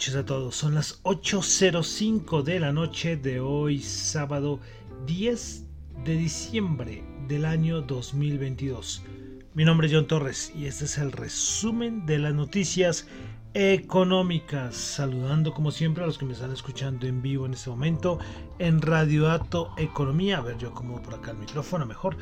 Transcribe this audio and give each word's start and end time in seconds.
Noches 0.00 0.16
a 0.16 0.24
todos. 0.24 0.56
Son 0.56 0.74
las 0.74 1.02
8.05 1.02 2.42
de 2.42 2.58
la 2.58 2.72
noche 2.72 3.18
de 3.18 3.38
hoy, 3.38 3.82
sábado 3.82 4.58
10 5.04 5.66
de 6.06 6.14
diciembre 6.14 7.04
del 7.28 7.44
año 7.44 7.82
2022. 7.82 9.02
Mi 9.52 9.66
nombre 9.66 9.88
es 9.88 9.92
John 9.92 10.06
Torres 10.06 10.54
y 10.56 10.64
este 10.64 10.86
es 10.86 10.96
el 10.96 11.12
resumen 11.12 12.06
de 12.06 12.18
las 12.18 12.32
noticias 12.32 13.08
económicas. 13.52 14.74
Saludando 14.74 15.52
como 15.52 15.70
siempre 15.70 16.02
a 16.02 16.06
los 16.06 16.16
que 16.16 16.24
me 16.24 16.32
están 16.32 16.52
escuchando 16.54 17.06
en 17.06 17.20
vivo 17.20 17.44
en 17.44 17.52
este 17.52 17.68
momento 17.68 18.18
en 18.58 18.80
Radio 18.80 19.24
Dato 19.24 19.74
Economía. 19.76 20.38
A 20.38 20.40
ver, 20.40 20.56
yo 20.56 20.72
como 20.72 21.02
por 21.02 21.12
acá 21.12 21.32
el 21.32 21.36
micrófono 21.36 21.84
mejor. 21.84 22.16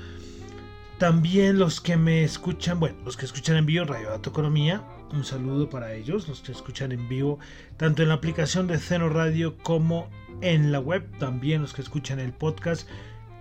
También 0.99 1.61
los 1.61 1.81
que 1.81 1.97
me 1.97 2.25
escuchan, 2.25 2.81
bueno, 2.81 2.99
los 3.05 3.17
que 3.17 3.25
escuchan 3.25 3.57
en 3.57 3.67
vivo 3.67 3.85
Radio 3.85 4.11
Dato 4.11 4.31
Economía, 4.31 4.83
un 5.13 5.25
saludo 5.25 5.69
para 5.69 5.95
ellos, 5.95 6.29
los 6.29 6.41
que 6.41 6.53
escuchan 6.53 6.93
en 6.93 7.09
vivo, 7.09 7.39
tanto 7.77 8.03
en 8.03 8.09
la 8.09 8.15
aplicación 8.15 8.67
de 8.67 8.79
Ceno 8.79 9.09
Radio 9.09 9.57
como 9.59 10.09
en 10.41 10.73
la 10.73 10.81
web, 10.81 11.05
también 11.19 11.63
los 11.63 11.73
que 11.73 11.83
escuchan 11.83 12.21
el 12.21 12.33
podcast 12.33 12.89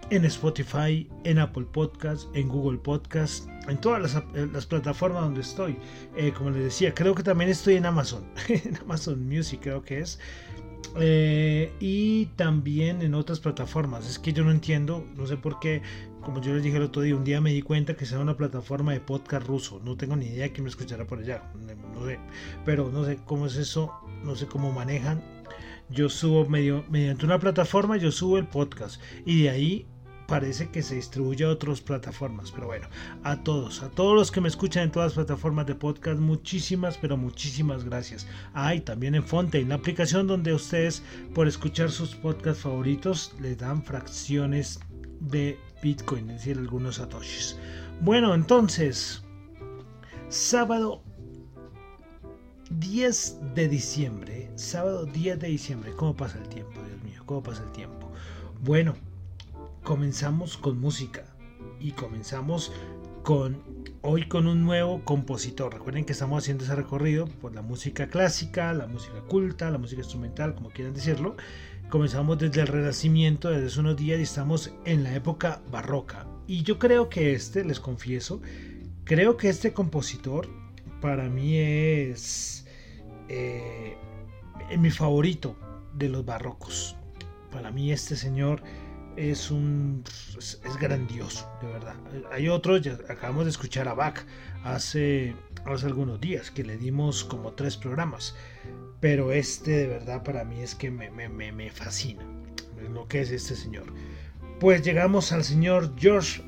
en 0.09 0.25
Spotify, 0.25 1.07
en 1.25 1.39
Apple 1.39 1.65
Podcast, 1.71 2.33
en 2.35 2.47
Google 2.47 2.77
Podcast, 2.77 3.47
en 3.67 3.77
todas 3.77 4.01
las, 4.01 4.23
las 4.53 4.65
plataformas 4.65 5.23
donde 5.23 5.41
estoy. 5.41 5.77
Eh, 6.15 6.31
como 6.35 6.49
les 6.51 6.63
decía, 6.63 6.93
creo 6.93 7.13
que 7.13 7.23
también 7.23 7.49
estoy 7.49 7.75
en 7.75 7.85
Amazon, 7.85 8.25
en 8.47 8.77
Amazon 8.77 9.27
Music 9.27 9.59
creo 9.61 9.81
que 9.81 9.99
es. 9.99 10.19
Eh, 10.99 11.71
y 11.79 12.27
también 12.37 13.01
en 13.01 13.13
otras 13.13 13.39
plataformas. 13.39 14.09
Es 14.09 14.17
que 14.17 14.33
yo 14.33 14.43
no 14.43 14.51
entiendo, 14.51 15.05
no 15.15 15.27
sé 15.27 15.37
por 15.37 15.59
qué, 15.59 15.81
como 16.27 16.41
yo 16.41 16.53
les 16.53 16.61
dije 16.61 16.75
el 16.75 16.83
otro 16.83 17.03
día, 17.03 17.15
un 17.15 17.23
día 17.23 17.39
me 17.39 17.53
di 17.53 17.61
cuenta 17.61 17.95
que 17.95 18.05
sea 18.05 18.19
una 18.19 18.35
plataforma 18.35 18.91
de 18.91 18.99
podcast 18.99 19.47
ruso. 19.47 19.79
No 19.85 19.95
tengo 19.95 20.17
ni 20.17 20.25
idea 20.25 20.43
de 20.43 20.51
quién 20.51 20.65
me 20.65 20.69
escuchará 20.69 21.07
por 21.07 21.19
allá. 21.19 21.41
No 21.93 22.05
sé, 22.05 22.19
pero 22.65 22.91
no 22.91 23.05
sé 23.05 23.17
cómo 23.23 23.45
es 23.45 23.55
eso, 23.55 23.93
no 24.25 24.35
sé 24.35 24.45
cómo 24.45 24.73
manejan. 24.73 25.23
Yo 25.89 26.09
subo 26.09 26.45
medio, 26.49 26.83
mediante 26.89 27.23
una 27.23 27.39
plataforma, 27.39 27.95
yo 27.95 28.11
subo 28.11 28.37
el 28.37 28.45
podcast 28.45 29.01
y 29.25 29.43
de 29.43 29.49
ahí 29.49 29.87
parece 30.27 30.67
que 30.69 30.83
se 30.83 30.95
distribuye 30.95 31.45
a 31.45 31.49
otras 31.49 31.79
plataformas. 31.79 32.51
Pero 32.51 32.67
bueno, 32.67 32.89
a 33.23 33.41
todos, 33.41 33.81
a 33.81 33.89
todos 33.89 34.13
los 34.13 34.29
que 34.29 34.41
me 34.41 34.49
escuchan 34.49 34.83
en 34.83 34.91
todas 34.91 35.15
las 35.15 35.25
plataformas 35.25 35.65
de 35.65 35.75
podcast, 35.75 36.19
muchísimas, 36.19 36.97
pero 36.97 37.15
muchísimas 37.15 37.85
gracias. 37.85 38.27
Ah, 38.53 38.75
y 38.75 38.81
también 38.81 39.15
en 39.15 39.23
Fontaine, 39.23 39.69
la 39.69 39.75
aplicación 39.75 40.27
donde 40.27 40.53
ustedes, 40.53 41.03
por 41.33 41.47
escuchar 41.47 41.89
sus 41.89 42.15
podcasts 42.15 42.63
favoritos, 42.63 43.33
les 43.39 43.57
dan 43.57 43.81
fracciones 43.81 44.81
de 45.21 45.57
Bitcoin, 45.81 46.27
decir, 46.27 46.57
algunos 46.57 46.95
satoshis. 46.95 47.57
Bueno, 48.01 48.33
entonces, 48.33 49.23
sábado 50.29 51.01
10 52.69 53.55
de 53.55 53.67
diciembre, 53.67 54.51
sábado 54.55 55.05
10 55.05 55.39
de 55.39 55.47
diciembre, 55.47 55.93
¿cómo 55.95 56.15
pasa 56.15 56.37
el 56.37 56.47
tiempo, 56.49 56.81
Dios 56.83 57.01
mío? 57.03 57.21
¿Cómo 57.25 57.43
pasa 57.43 57.63
el 57.63 57.71
tiempo? 57.71 58.11
Bueno, 58.61 58.95
comenzamos 59.83 60.57
con 60.57 60.79
música. 60.79 61.25
y 61.79 61.91
comenzamos 61.91 62.71
con 63.23 63.61
hoy 64.01 64.27
con 64.27 64.47
un 64.47 64.63
nuevo 64.63 65.03
compositor. 65.03 65.73
Recuerden 65.73 66.05
que 66.05 66.13
estamos 66.13 66.43
haciendo 66.43 66.63
ese 66.63 66.75
recorrido 66.75 67.25
por 67.27 67.53
la 67.53 67.61
música 67.61 68.07
clásica, 68.07 68.73
la 68.73 68.87
música 68.87 69.19
culta, 69.27 69.69
la 69.69 69.77
música 69.77 70.01
instrumental, 70.01 70.55
como 70.55 70.69
quieran 70.69 70.93
decirlo. 70.93 71.35
Comenzamos 71.89 72.37
desde 72.37 72.59
el 72.59 72.67
Renacimiento, 72.67 73.49
desde 73.49 73.67
hace 73.67 73.79
unos 73.79 73.95
días 73.95 74.19
y 74.19 74.23
estamos 74.23 74.73
en 74.83 75.03
la 75.03 75.15
época 75.15 75.61
barroca. 75.71 76.27
Y 76.45 76.63
yo 76.63 76.79
creo 76.79 77.07
que 77.07 77.31
este, 77.31 77.63
les 77.63 77.79
confieso, 77.79 78.41
creo 79.05 79.37
que 79.37 79.47
este 79.47 79.71
compositor 79.71 80.49
para 80.99 81.29
mí 81.29 81.57
es 81.57 82.65
eh, 83.29 83.95
mi 84.77 84.91
favorito 84.91 85.55
de 85.93 86.09
los 86.09 86.25
barrocos. 86.25 86.97
Para 87.53 87.71
mí 87.71 87.93
este 87.93 88.17
señor 88.17 88.61
es 89.17 89.51
un 89.51 90.03
es, 90.37 90.59
grandioso, 90.79 91.49
de 91.61 91.67
verdad. 91.67 91.95
Hay 92.31 92.47
otros, 92.47 92.81
ya 92.81 92.97
acabamos 93.09 93.45
de 93.45 93.51
escuchar 93.51 93.87
a 93.87 93.93
Bach 93.93 94.19
hace, 94.63 95.35
hace 95.65 95.85
algunos 95.87 96.21
días, 96.21 96.51
que 96.51 96.63
le 96.63 96.77
dimos 96.77 97.23
como 97.23 97.53
tres 97.53 97.75
programas. 97.75 98.35
Pero 98.99 99.31
este 99.31 99.71
de 99.71 99.87
verdad 99.87 100.23
para 100.23 100.43
mí 100.43 100.61
es 100.61 100.75
que 100.75 100.89
me, 100.91 101.09
me, 101.09 101.29
me 101.29 101.69
fascina 101.71 102.23
lo 102.93 103.07
que 103.07 103.21
es 103.21 103.31
este 103.31 103.55
señor. 103.55 103.85
Pues 104.59 104.83
llegamos 104.83 105.31
al 105.31 105.43
señor 105.43 105.93
George 105.97 106.43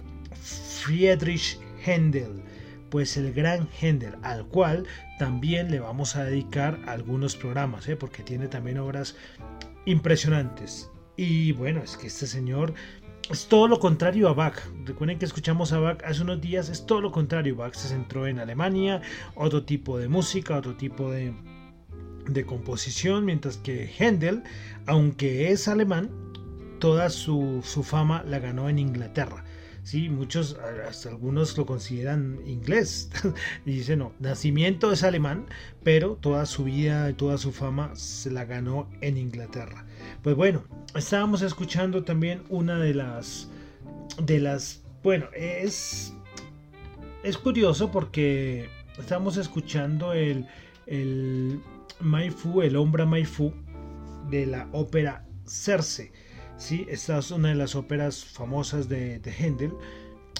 Friedrich 0.84 1.60
Händel, 1.86 2.44
pues 2.90 3.18
el 3.18 3.34
gran 3.34 3.68
Händel, 3.80 4.16
al 4.24 4.46
cual 4.48 4.86
también 5.18 5.70
le 5.70 5.80
vamos 5.80 6.16
a 6.16 6.24
dedicar 6.24 6.80
algunos 6.88 7.36
programas, 7.36 7.88
¿eh? 7.88 7.96
porque 7.96 8.24
tiene 8.24 8.48
también 8.48 8.78
obras 8.80 9.16
impresionantes. 9.86 10.90
Y 11.22 11.52
bueno, 11.52 11.84
es 11.84 11.98
que 11.98 12.08
este 12.08 12.26
señor 12.26 12.74
es 13.30 13.48
todo 13.48 13.68
lo 13.68 13.78
contrario 13.78 14.30
a 14.30 14.34
Bach. 14.34 14.58
Recuerden 14.86 15.20
que 15.20 15.26
escuchamos 15.26 15.74
a 15.74 15.80
Bach 15.80 16.02
hace 16.06 16.22
unos 16.22 16.40
días, 16.40 16.70
es 16.70 16.86
todo 16.86 17.02
lo 17.02 17.12
contrario. 17.12 17.58
Bach 17.58 17.74
se 17.74 17.90
centró 17.90 18.26
en 18.26 18.40
Alemania, 18.40 19.02
otro 19.36 19.66
tipo 19.66 19.98
de 19.98 20.08
música, 20.08 20.56
otro 20.56 20.78
tipo 20.78 21.12
de, 21.12 21.34
de 22.26 22.46
composición, 22.46 23.26
mientras 23.26 23.58
que 23.58 23.92
Händel, 24.00 24.44
aunque 24.86 25.52
es 25.52 25.68
alemán, 25.68 26.10
toda 26.80 27.10
su, 27.10 27.60
su 27.66 27.84
fama 27.84 28.24
la 28.26 28.40
ganó 28.40 28.70
en 28.70 28.80
Inglaterra. 28.80 29.44
Sí, 29.84 30.08
muchos, 30.08 30.58
hasta 30.88 31.10
algunos 31.10 31.58
lo 31.58 31.66
consideran 31.66 32.40
inglés. 32.46 33.10
y 33.66 33.72
dicen, 33.72 34.00
no, 34.00 34.14
nacimiento 34.20 34.94
es 34.94 35.04
alemán, 35.04 35.48
pero 35.84 36.16
toda 36.16 36.46
su 36.46 36.64
vida 36.64 37.12
toda 37.18 37.38
su 37.38 37.52
fama 37.52 37.94
se 37.96 38.32
la 38.32 38.46
ganó 38.46 38.90
en 39.02 39.18
Inglaterra. 39.18 39.86
Pues 40.24 40.36
bueno, 40.36 40.64
estábamos 40.96 41.42
escuchando 41.42 42.04
también 42.04 42.44
una 42.50 42.78
de 42.78 42.94
las 42.94 43.50
de 44.22 44.40
las 44.40 44.84
bueno, 45.02 45.28
es 45.34 46.14
es 47.24 47.38
curioso 47.38 47.92
porque 47.92 48.70
estamos 48.98 49.38
escuchando 49.38 50.14
el 50.14 50.46
el 50.88 51.62
Maifu, 52.00 52.62
el 52.62 52.76
hombre 52.76 53.06
Maifu 53.06 53.54
de 54.30 54.46
la 54.46 54.68
ópera 54.72 55.26
Circe. 55.46 56.12
Sí, 56.58 56.86
esta 56.90 57.20
es 57.20 57.32
una 57.32 57.50
de 57.50 57.56
las 57.56 57.76
óperas 57.76 58.26
famosas 58.26 58.90
de, 58.90 59.20
de 59.20 59.32
Händel. 59.32 59.74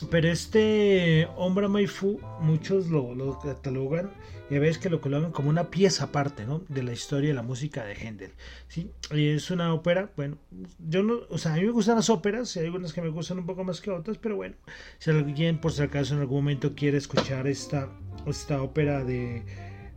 Pero 0.10 0.30
este 0.30 1.28
hombre 1.36 1.68
Maifu, 1.68 2.20
muchos 2.42 2.88
lo, 2.88 3.14
lo 3.16 3.40
catalogan 3.40 4.12
y 4.50 4.56
a 4.56 4.60
veces 4.60 4.78
que 4.78 4.90
lo 4.90 5.02
colocan 5.02 5.32
como 5.32 5.50
una 5.50 5.70
pieza 5.70 6.06
aparte 6.06 6.46
¿no? 6.46 6.64
de 6.70 6.84
la 6.84 6.92
historia 6.92 7.30
de 7.30 7.36
la 7.36 7.44
música 7.44 7.84
de 7.86 7.94
Händel. 7.94 8.32
¿sí? 8.68 8.92
Es 9.12 9.52
una 9.52 9.74
ópera, 9.74 10.12
bueno, 10.16 10.38
yo 10.80 11.04
no, 11.04 11.20
o 11.30 11.38
sea, 11.38 11.54
a 11.54 11.58
mí 11.58 11.64
me 11.64 11.72
gustan 11.72 11.98
las 11.98 12.10
óperas, 12.10 12.56
hay 12.58 12.66
algunas 12.66 12.94
que 12.94 13.02
me 13.02 13.10
gustan 13.10 13.40
un 13.40 13.46
poco 13.46 13.64
más 13.64 13.82
que 13.82 13.92
otras, 13.92 14.18
pero 14.18 14.36
bueno, 14.36 14.56
si 14.98 15.12
alguien 15.12 15.60
por 15.60 15.72
si 15.72 15.84
acaso 15.84 16.16
en 16.16 16.22
algún 16.22 16.38
momento 16.38 16.74
quiere 16.76 16.98
escuchar 16.98 17.48
esta, 17.48 17.90
esta 18.26 18.62
ópera 18.62 19.04
de, 19.04 19.44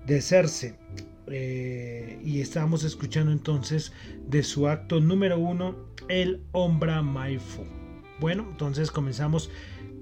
de 0.07 0.21
Cerce, 0.21 0.79
eh, 1.29 2.21
y 2.25 2.41
estábamos 2.41 2.85
escuchando 2.85 3.33
entonces 3.33 3.93
de 4.27 4.43
su 4.43 4.69
acto 4.69 5.01
número 5.01 5.39
uno, 5.39 5.77
El 6.09 6.43
Ombra 6.53 7.01
Maifu. 7.01 7.65
Bueno, 8.21 8.47
entonces 8.51 8.91
comenzamos 8.91 9.51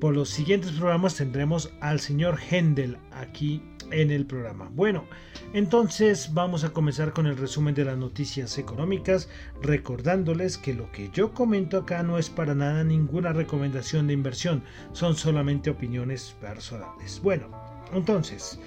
por 0.00 0.14
los 0.14 0.30
siguientes 0.30 0.72
programas 0.72 1.14
tendremos 1.14 1.70
al 1.80 2.00
señor 2.00 2.38
Händel 2.40 2.96
aquí 3.12 3.62
en 3.90 4.10
el 4.10 4.24
programa. 4.24 4.70
Bueno, 4.72 5.04
entonces 5.52 6.32
vamos 6.32 6.64
a 6.64 6.70
comenzar 6.70 7.12
con 7.12 7.26
el 7.26 7.36
resumen 7.36 7.74
de 7.74 7.84
las 7.84 7.98
noticias 7.98 8.56
económicas, 8.56 9.28
recordándoles 9.62 10.58
que 10.58 10.74
lo 10.74 10.90
que 10.90 11.10
yo 11.12 11.32
comento 11.34 11.78
acá 11.78 12.02
no 12.02 12.18
es 12.18 12.30
para 12.30 12.54
nada 12.54 12.82
ninguna 12.82 13.32
recomendación 13.32 14.06
de 14.06 14.14
inversión, 14.14 14.62
son 14.92 15.16
solamente 15.16 15.70
opiniones 15.70 16.34
personales. 16.40 17.20
Bueno, 17.22 17.48
entonces, 17.92 18.58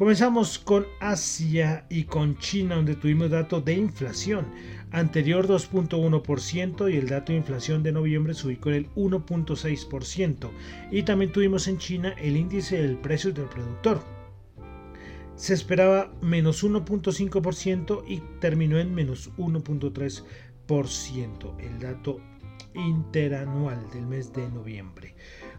comenzamos 0.00 0.58
con 0.58 0.86
Asia 0.98 1.84
y 1.90 2.04
con 2.04 2.38
China, 2.38 2.76
donde 2.76 2.96
tuvimos 2.96 3.28
datos 3.28 3.62
de 3.66 3.74
inflación 3.74 4.46
anterior 4.92 5.46
2.1% 5.46 6.90
y 6.90 6.96
el 6.96 7.06
dato 7.06 7.32
de 7.32 7.38
inflación 7.38 7.82
de 7.82 7.92
noviembre 7.92 8.32
se 8.32 8.46
ubicó 8.46 8.70
en 8.70 8.76
el 8.76 8.90
1.6%. 8.94 10.50
Y 10.90 11.02
también 11.02 11.32
tuvimos 11.32 11.68
en 11.68 11.76
China 11.76 12.14
el 12.18 12.38
índice 12.38 12.80
del 12.80 12.96
precio 12.96 13.30
del 13.30 13.44
productor. 13.44 14.02
Se 15.36 15.52
esperaba 15.52 16.10
menos 16.22 16.64
1.5% 16.64 18.02
y 18.08 18.22
terminó 18.40 18.78
en 18.78 18.94
menos 18.94 19.30
1.3%, 19.36 21.60
el 21.60 21.78
dato 21.78 22.20
interanual 22.72 23.90
del 23.90 24.06
mes 24.06 24.32
de 24.32 24.48
noviembre. 24.48 25.14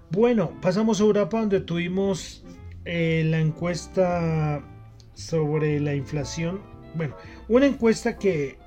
Bueno, 0.09 0.59
pasamos 0.63 0.99
a 0.99 1.03
Europa 1.03 1.39
donde 1.39 1.59
tuvimos 1.59 2.43
eh, 2.85 3.23
la 3.25 3.39
encuesta 3.39 4.61
sobre 5.13 5.79
la 5.79 5.93
inflación. 5.93 6.61
Bueno, 6.95 7.15
una 7.47 7.65
encuesta 7.65 8.17
que 8.17 8.57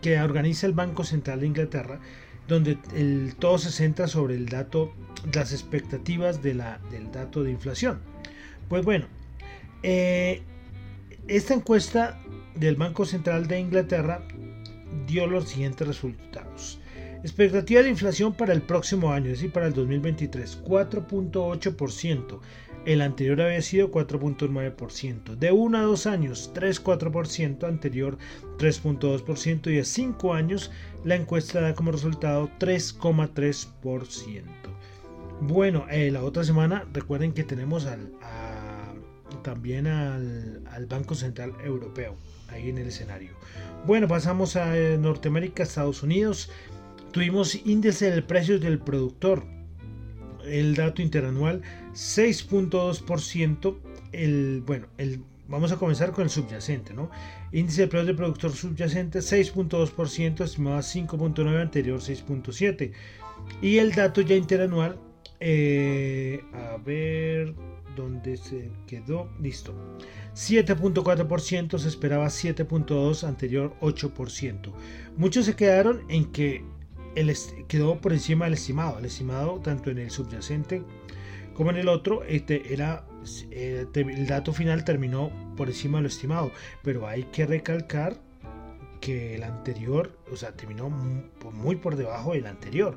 que 0.00 0.20
organiza 0.20 0.66
el 0.66 0.72
Banco 0.72 1.04
Central 1.04 1.40
de 1.40 1.46
Inglaterra, 1.46 2.00
donde 2.48 2.76
todo 3.38 3.58
se 3.58 3.70
centra 3.70 4.08
sobre 4.08 4.34
el 4.34 4.46
dato, 4.46 4.92
las 5.32 5.52
expectativas 5.52 6.42
de 6.42 6.54
la, 6.54 6.78
del 6.90 7.10
dato 7.10 7.42
de 7.42 7.50
inflación. 7.50 8.00
Pues 8.68 8.84
bueno, 8.84 9.06
eh, 9.82 10.42
esta 11.28 11.54
encuesta 11.54 12.20
del 12.54 12.76
Banco 12.76 13.06
Central 13.06 13.46
de 13.46 13.60
Inglaterra 13.60 14.26
dio 15.06 15.26
los 15.26 15.48
siguientes 15.48 15.86
resultados. 15.86 16.80
Expectativa 17.22 17.82
de 17.82 17.88
inflación 17.88 18.34
para 18.34 18.52
el 18.52 18.62
próximo 18.62 19.12
año, 19.12 19.26
es 19.26 19.38
decir, 19.38 19.52
para 19.52 19.68
el 19.68 19.74
2023, 19.74 20.64
4.8%. 20.64 22.40
El 22.84 23.00
anterior 23.00 23.40
había 23.40 23.62
sido 23.62 23.92
4.9%. 23.92 25.36
De 25.36 25.52
1 25.52 25.78
a 25.78 25.82
2 25.82 26.06
años, 26.06 26.50
3.4%. 26.54 27.64
Anterior, 27.68 28.18
3.2%. 28.58 29.72
Y 29.72 29.78
a 29.78 29.84
5 29.84 30.34
años, 30.34 30.70
la 31.04 31.14
encuesta 31.14 31.60
da 31.60 31.74
como 31.74 31.92
resultado 31.92 32.50
3.3%. 32.58 34.42
Bueno, 35.40 35.86
eh, 35.90 36.10
la 36.10 36.24
otra 36.24 36.44
semana, 36.44 36.86
recuerden 36.92 37.32
que 37.32 37.44
tenemos 37.44 37.86
también 39.42 39.86
al, 39.86 40.62
al 40.70 40.86
Banco 40.86 41.14
Central 41.14 41.54
Europeo 41.64 42.16
ahí 42.48 42.68
en 42.68 42.78
el 42.78 42.88
escenario. 42.88 43.32
Bueno, 43.86 44.06
pasamos 44.08 44.56
a 44.56 44.76
eh, 44.76 44.98
Norteamérica, 44.98 45.62
Estados 45.62 46.02
Unidos. 46.02 46.50
Tuvimos 47.12 47.54
índice 47.66 48.10
del 48.10 48.24
precio 48.24 48.58
del 48.58 48.78
productor 48.78 49.44
el 50.44 50.74
dato 50.74 51.02
interanual 51.02 51.62
6.2%. 51.92 53.76
El, 54.12 54.62
bueno, 54.66 54.86
el, 54.98 55.22
vamos 55.48 55.72
a 55.72 55.76
comenzar 55.76 56.12
con 56.12 56.24
el 56.24 56.30
subyacente, 56.30 56.94
¿no? 56.94 57.10
Índice 57.52 57.82
de 57.82 57.88
precios 57.88 58.06
del 58.06 58.16
productor 58.16 58.52
subyacente 58.52 59.20
6.2%, 59.20 60.44
estimado 60.44 60.76
a 60.76 60.80
5.9, 60.80 61.60
anterior 61.60 62.00
6.7. 62.00 62.92
Y 63.60 63.78
el 63.78 63.92
dato 63.92 64.20
ya 64.20 64.34
interanual, 64.34 64.98
eh, 65.40 66.42
a 66.52 66.76
ver 66.78 67.54
dónde 67.96 68.36
se 68.36 68.70
quedó, 68.86 69.28
listo. 69.40 69.74
7.4%, 70.34 71.78
se 71.78 71.88
esperaba 71.88 72.26
7.2, 72.26 73.24
anterior 73.24 73.74
8%. 73.80 74.72
Muchos 75.16 75.44
se 75.44 75.56
quedaron 75.56 76.02
en 76.08 76.32
que 76.32 76.64
el 77.14 77.34
quedó 77.68 78.00
por 78.00 78.12
encima 78.12 78.46
del 78.46 78.54
estimado. 78.54 78.98
El 78.98 79.04
estimado, 79.06 79.60
tanto 79.60 79.90
en 79.90 79.98
el 79.98 80.10
subyacente 80.10 80.82
como 81.54 81.70
en 81.70 81.76
el 81.76 81.88
otro, 81.88 82.22
este 82.24 82.72
era 82.72 83.04
eh, 83.50 83.86
el 83.94 84.26
dato 84.26 84.52
final 84.52 84.84
terminó 84.84 85.30
por 85.56 85.68
encima 85.68 85.98
de 85.98 86.02
lo 86.02 86.08
estimado. 86.08 86.52
Pero 86.82 87.06
hay 87.06 87.24
que 87.24 87.46
recalcar 87.46 88.16
que 89.00 89.34
el 89.34 89.42
anterior, 89.42 90.16
o 90.30 90.36
sea, 90.36 90.52
terminó 90.52 90.88
muy 90.88 91.76
por 91.76 91.96
debajo 91.96 92.32
del 92.32 92.46
anterior. 92.46 92.96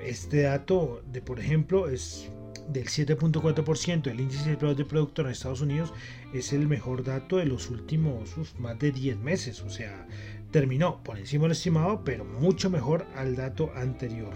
Este 0.00 0.42
dato 0.42 1.02
de, 1.10 1.22
por 1.22 1.40
ejemplo, 1.40 1.88
es 1.88 2.30
del 2.68 2.86
7.4%, 2.86 4.08
el 4.08 4.20
índice 4.20 4.56
de 4.56 4.74
de 4.74 4.84
productor 4.84 5.26
en 5.26 5.32
Estados 5.32 5.60
Unidos 5.60 5.92
es 6.34 6.52
el 6.52 6.66
mejor 6.66 7.04
dato 7.04 7.36
de 7.36 7.46
los 7.46 7.70
últimos 7.70 8.36
más 8.58 8.78
de 8.78 8.92
10 8.92 9.18
meses. 9.18 9.62
O 9.62 9.70
sea, 9.70 10.06
terminó 10.50 11.02
por 11.02 11.18
encima 11.18 11.44
del 11.44 11.52
estimado, 11.52 12.02
pero 12.04 12.24
mucho 12.24 12.70
mejor 12.70 13.06
al 13.14 13.36
dato 13.36 13.72
anterior. 13.74 14.32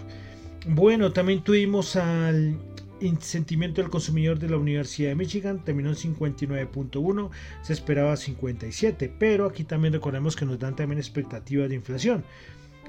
Bueno, 0.67 1.11
también 1.11 1.43
tuvimos 1.43 1.95
al, 1.95 2.59
sentimiento 3.19 3.81
del 3.81 3.89
consumidor 3.89 4.37
de 4.37 4.47
la 4.47 4.57
Universidad 4.57 5.09
de 5.09 5.15
Michigan 5.15 5.63
terminó 5.63 5.89
en 5.89 5.95
59.1, 5.95 7.29
se 7.63 7.73
esperaba 7.73 8.15
57, 8.15 9.11
pero 9.17 9.47
aquí 9.47 9.63
también 9.63 9.93
recordemos 9.93 10.35
que 10.35 10.45
nos 10.45 10.59
dan 10.59 10.75
también 10.75 10.99
expectativas 10.99 11.67
de 11.69 11.75
inflación. 11.75 12.23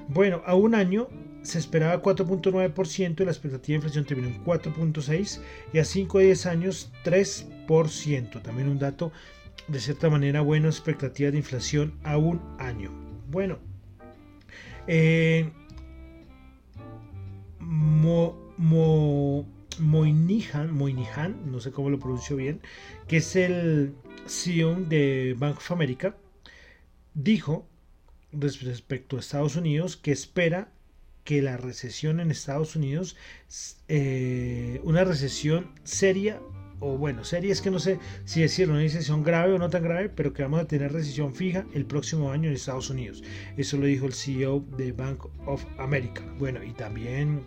Bueno, 0.08 0.42
a 0.44 0.54
un 0.54 0.74
año 0.74 1.08
se 1.42 1.58
esperaba 1.58 2.02
4.9% 2.02 3.20
y 3.20 3.24
la 3.24 3.30
expectativa 3.30 3.72
de 3.72 3.76
inflación 3.76 4.04
terminó 4.04 4.28
en 4.28 4.44
4.6% 4.44 5.40
y 5.72 5.78
a 5.78 5.84
5 5.84 6.18
o 6.18 6.20
10 6.20 6.46
años 6.46 6.92
3%. 7.04 8.42
También 8.42 8.68
un 8.68 8.78
dato 8.78 9.12
de 9.68 9.80
cierta 9.80 10.10
manera 10.10 10.40
bueno, 10.40 10.68
expectativa 10.68 11.30
de 11.30 11.38
inflación 11.38 11.94
a 12.02 12.18
un 12.18 12.40
año. 12.58 13.11
Bueno, 13.32 13.58
eh, 14.86 15.50
Moynihan, 19.78 20.70
Moynihan, 20.70 21.50
no 21.50 21.58
sé 21.58 21.72
cómo 21.72 21.88
lo 21.88 21.98
pronuncio 21.98 22.36
bien, 22.36 22.60
que 23.08 23.16
es 23.16 23.34
el 23.34 23.94
CEO 24.26 24.74
de 24.74 25.34
Bank 25.38 25.56
of 25.56 25.72
America, 25.72 26.14
dijo 27.14 27.66
respecto 28.32 29.16
a 29.16 29.20
Estados 29.20 29.56
Unidos 29.56 29.96
que 29.96 30.12
espera 30.12 30.70
que 31.24 31.40
la 31.40 31.56
recesión 31.56 32.20
en 32.20 32.30
Estados 32.30 32.76
Unidos, 32.76 33.16
eh, 33.88 34.78
una 34.84 35.04
recesión 35.04 35.72
seria, 35.84 36.38
o 36.82 36.98
bueno, 36.98 37.24
seria 37.24 37.52
es 37.52 37.62
que 37.62 37.70
no 37.70 37.78
sé 37.78 37.98
si 38.24 38.40
decir 38.40 38.68
una 38.68 38.80
recesión 38.80 39.22
grave 39.22 39.52
o 39.52 39.58
no 39.58 39.70
tan 39.70 39.84
grave, 39.84 40.08
pero 40.08 40.32
que 40.32 40.42
vamos 40.42 40.60
a 40.60 40.66
tener 40.66 40.92
recesión 40.92 41.32
fija 41.32 41.64
el 41.74 41.86
próximo 41.86 42.32
año 42.32 42.48
en 42.48 42.56
Estados 42.56 42.90
Unidos. 42.90 43.22
Eso 43.56 43.76
lo 43.76 43.86
dijo 43.86 44.06
el 44.06 44.12
CEO 44.12 44.64
de 44.76 44.90
Bank 44.90 45.26
of 45.46 45.64
America. 45.78 46.22
Bueno, 46.38 46.62
y 46.64 46.72
también 46.72 47.42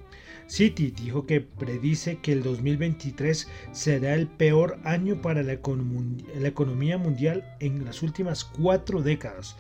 Citi 0.48 0.92
dijo 0.92 1.26
que 1.26 1.42
predice 1.42 2.20
que 2.20 2.32
el 2.32 2.44
2023 2.44 3.48
será 3.72 4.14
el 4.14 4.28
peor 4.28 4.80
año 4.84 5.22
para 5.22 5.44
la, 5.44 5.54
economía 5.54 6.98
mundial 6.98 7.44
en 7.60 7.84
las 7.84 8.04
últimas 8.04 8.46
cuatro 8.46 9.02
décadas. 9.02 9.56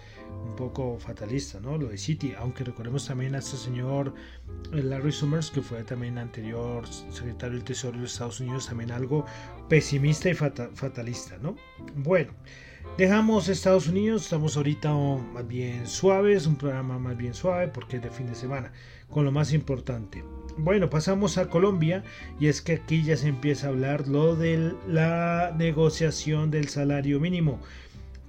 Un 0.46 0.55
poco 0.55 1.00
fatalista, 1.00 1.60
¿no? 1.60 1.77
Lo 1.77 1.88
de 1.88 1.98
Citi, 1.98 2.34
aunque 2.38 2.63
recordemos 2.63 3.08
también 3.08 3.36
a 3.36 3.39
este 3.39 3.58
señor 3.58 4.13
eh, 4.74 4.84
Larry 4.84 5.12
Summers, 5.12 5.50
que 5.50 5.62
fue 5.62 5.84
también 5.84 6.17
anterior 6.17 6.86
secretario 6.88 7.55
del 7.55 7.63
Tesoro 7.63 7.98
de 8.00 8.05
Estados 8.05 8.39
Unidos, 8.39 8.67
también 8.67 8.91
algo 8.91 9.25
pesimista 9.69 10.29
y 10.29 10.34
fatalista, 10.34 11.38
¿no? 11.41 11.55
Bueno. 11.95 12.34
Dejamos 12.98 13.50
Estados 13.50 13.89
Unidos, 13.89 14.24
estamos 14.24 14.55
ahorita 14.55 14.93
más 14.93 15.45
bien 15.45 15.86
suaves, 15.86 16.48
un 16.48 16.55
programa 16.55 16.98
más 16.98 17.17
bien 17.17 17.34
suave 17.34 17.67
porque 17.67 17.98
es 17.98 18.03
de 18.03 18.10
fin 18.10 18.27
de 18.27 18.36
semana, 18.36 18.72
con 19.10 19.25
lo 19.25 19.34
más 19.34 19.51
importante. 19.51 20.24
Bueno, 20.57 20.89
pasamos 20.89 21.38
a 21.38 21.50
Colombia 21.50 22.05
y 22.39 22.48
es 22.48 22.62
que 22.62 22.74
aquí 22.74 23.03
ya 23.03 23.17
se 23.17 23.27
empieza 23.27 23.67
a 23.67 23.72
hablar 23.72 24.07
lo 24.07 24.38
de 24.38 24.74
la 24.88 25.53
negociación 25.57 26.51
del 26.51 26.69
salario 26.69 27.19
mínimo. 27.19 27.60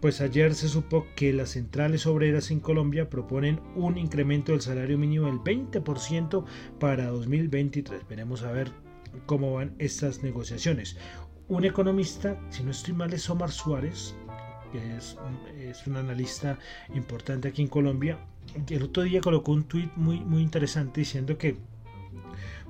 Pues 0.00 0.20
ayer 0.20 0.52
se 0.56 0.68
supo 0.68 1.06
que 1.14 1.32
las 1.32 1.50
centrales 1.50 2.04
obreras 2.04 2.50
en 2.50 2.58
Colombia 2.58 3.08
proponen 3.08 3.60
un 3.76 3.96
incremento 3.96 4.50
del 4.50 4.62
salario 4.62 4.98
mínimo 4.98 5.26
del 5.26 5.38
20% 5.38 6.44
para 6.80 7.06
2023. 7.06 8.08
Veremos 8.08 8.42
a 8.42 8.50
ver 8.50 8.72
cómo 9.24 9.54
van 9.54 9.74
estas 9.78 10.22
negociaciones. 10.22 10.96
Un 11.48 11.64
economista, 11.64 12.36
si 12.50 12.64
no 12.64 12.72
estoy 12.72 12.92
mal, 12.94 13.12
es 13.12 13.30
Omar 13.30 13.52
Suárez, 13.52 14.16
que 14.72 14.96
es, 14.96 15.16
es 15.56 15.86
un 15.86 15.96
analista 15.96 16.58
importante 16.92 17.48
aquí 17.48 17.62
en 17.62 17.68
Colombia. 17.68 18.18
El 18.68 18.82
otro 18.82 19.04
día 19.04 19.20
colocó 19.20 19.52
un 19.52 19.64
tuit 19.64 19.94
muy, 19.94 20.18
muy 20.20 20.42
interesante 20.42 21.00
diciendo 21.00 21.38
que 21.38 21.56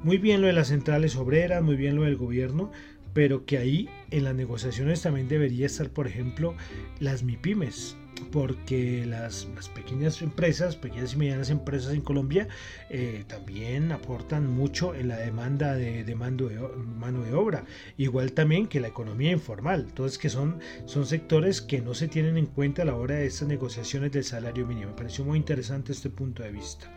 muy 0.03 0.19
bien 0.19 0.43
lo 0.43 0.47
de 0.47 0.53
las 0.53 0.69
centrales 0.69 1.17
obreras, 1.17 1.63
muy 1.63 1.77
bien 1.77 1.97
lo 1.97 2.03
del 2.03 2.17
gobierno, 2.17 2.71
pero 3.17 3.47
que 3.47 3.57
ahí 3.57 3.89
en 4.11 4.25
las 4.25 4.35
negociaciones 4.35 5.01
también 5.01 5.27
debería 5.27 5.65
estar, 5.65 5.89
por 5.89 6.07
ejemplo, 6.07 6.55
las 7.01 7.23
MIPIMES, 7.23 7.97
porque 8.31 9.07
las, 9.07 9.47
pequeñas 9.75 10.21
empresas, 10.21 10.77
pequeñas 10.77 11.15
y 11.15 11.17
medianas 11.17 11.49
empresas 11.49 11.95
en 11.95 12.03
Colombia 12.03 12.47
eh, 12.91 13.25
también 13.27 13.91
aportan 13.91 14.55
mucho 14.55 14.95
en 14.95 15.09
la 15.09 15.17
demanda 15.17 15.75
de, 15.77 16.15
mano, 16.15 17.23
de, 17.23 17.33
obra, 17.33 17.65
igual 17.97 18.33
también 18.33 18.67
que 18.67 18.81
la 18.81 18.89
economía 18.89 19.33
informal, 19.33 19.87
entonces 19.89 20.19
que 20.19 20.29
son, 20.29 20.59
son 20.85 21.07
sectores 21.07 21.63
que 21.63 21.81
no 21.81 21.95
se 21.95 22.09
tienen 22.09 22.37
en 22.37 22.45
cuenta 22.45 22.83
a 22.83 22.85
la 22.85 22.97
hora 22.97 23.15
de 23.15 23.29
estas 23.29 23.49
negociaciones 23.49 24.13
del 24.13 24.25
salario 24.25 24.67
mínimo. 24.67 24.91
Me 24.91 24.97
pareció 24.99 25.25
muy 25.25 25.39
interesante 25.39 25.93
este 25.93 26.11
punto 26.11 26.43
de 26.43 26.51
vista. 26.51 26.93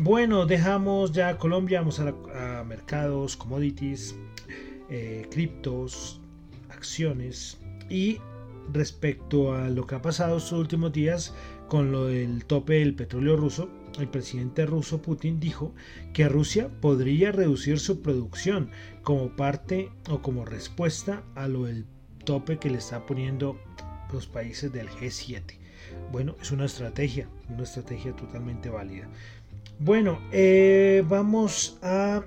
Bueno, 0.00 0.46
dejamos 0.46 1.12
ya 1.12 1.38
Colombia, 1.38 1.78
vamos 1.78 2.00
a, 2.00 2.64
mercados, 2.64 3.36
commodities, 3.36 4.16
eh, 4.90 5.26
criptos, 5.30 6.20
acciones 6.70 7.58
y 7.88 8.18
respecto 8.72 9.54
a 9.54 9.68
lo 9.68 9.86
que 9.86 9.94
ha 9.94 10.02
pasado 10.02 10.38
estos 10.38 10.58
últimos 10.58 10.92
días 10.92 11.34
con 11.68 11.92
lo 11.92 12.06
del 12.06 12.44
tope 12.44 12.74
del 12.74 12.94
petróleo 12.94 13.36
ruso, 13.36 13.68
el 13.98 14.08
presidente 14.08 14.66
ruso 14.66 15.02
Putin 15.02 15.40
dijo 15.40 15.74
que 16.12 16.28
Rusia 16.28 16.68
podría 16.80 17.32
reducir 17.32 17.78
su 17.78 18.00
producción 18.00 18.70
como 19.02 19.34
parte 19.36 19.90
o 20.08 20.22
como 20.22 20.44
respuesta 20.44 21.22
a 21.34 21.48
lo 21.48 21.64
del 21.64 21.84
tope 22.24 22.58
que 22.58 22.70
le 22.70 22.78
está 22.78 23.06
poniendo 23.06 23.58
los 24.12 24.26
países 24.26 24.72
del 24.72 24.88
G7. 24.88 25.42
Bueno, 26.12 26.36
es 26.40 26.50
una 26.52 26.66
estrategia, 26.66 27.28
una 27.48 27.62
estrategia 27.62 28.14
totalmente 28.14 28.70
válida. 28.70 29.08
Bueno, 29.78 30.18
eh, 30.32 31.04
vamos 31.08 31.78
a, 31.82 32.24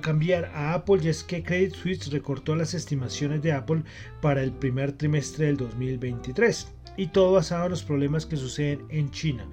cambiar 0.00 0.46
a 0.54 0.74
Apple 0.74 1.00
y 1.02 1.08
es 1.08 1.22
que 1.24 1.42
Credit 1.42 1.74
Suisse 1.74 2.10
recortó 2.10 2.54
las 2.56 2.74
estimaciones 2.74 3.42
de 3.42 3.52
Apple 3.52 3.82
para 4.20 4.42
el 4.42 4.52
primer 4.52 4.92
trimestre 4.92 5.46
del 5.46 5.56
2023 5.56 6.68
y 6.96 7.06
todo 7.08 7.32
basado 7.32 7.64
en 7.64 7.70
los 7.70 7.82
problemas 7.82 8.26
que 8.26 8.36
suceden 8.36 8.84
en 8.90 9.10
China. 9.10 9.46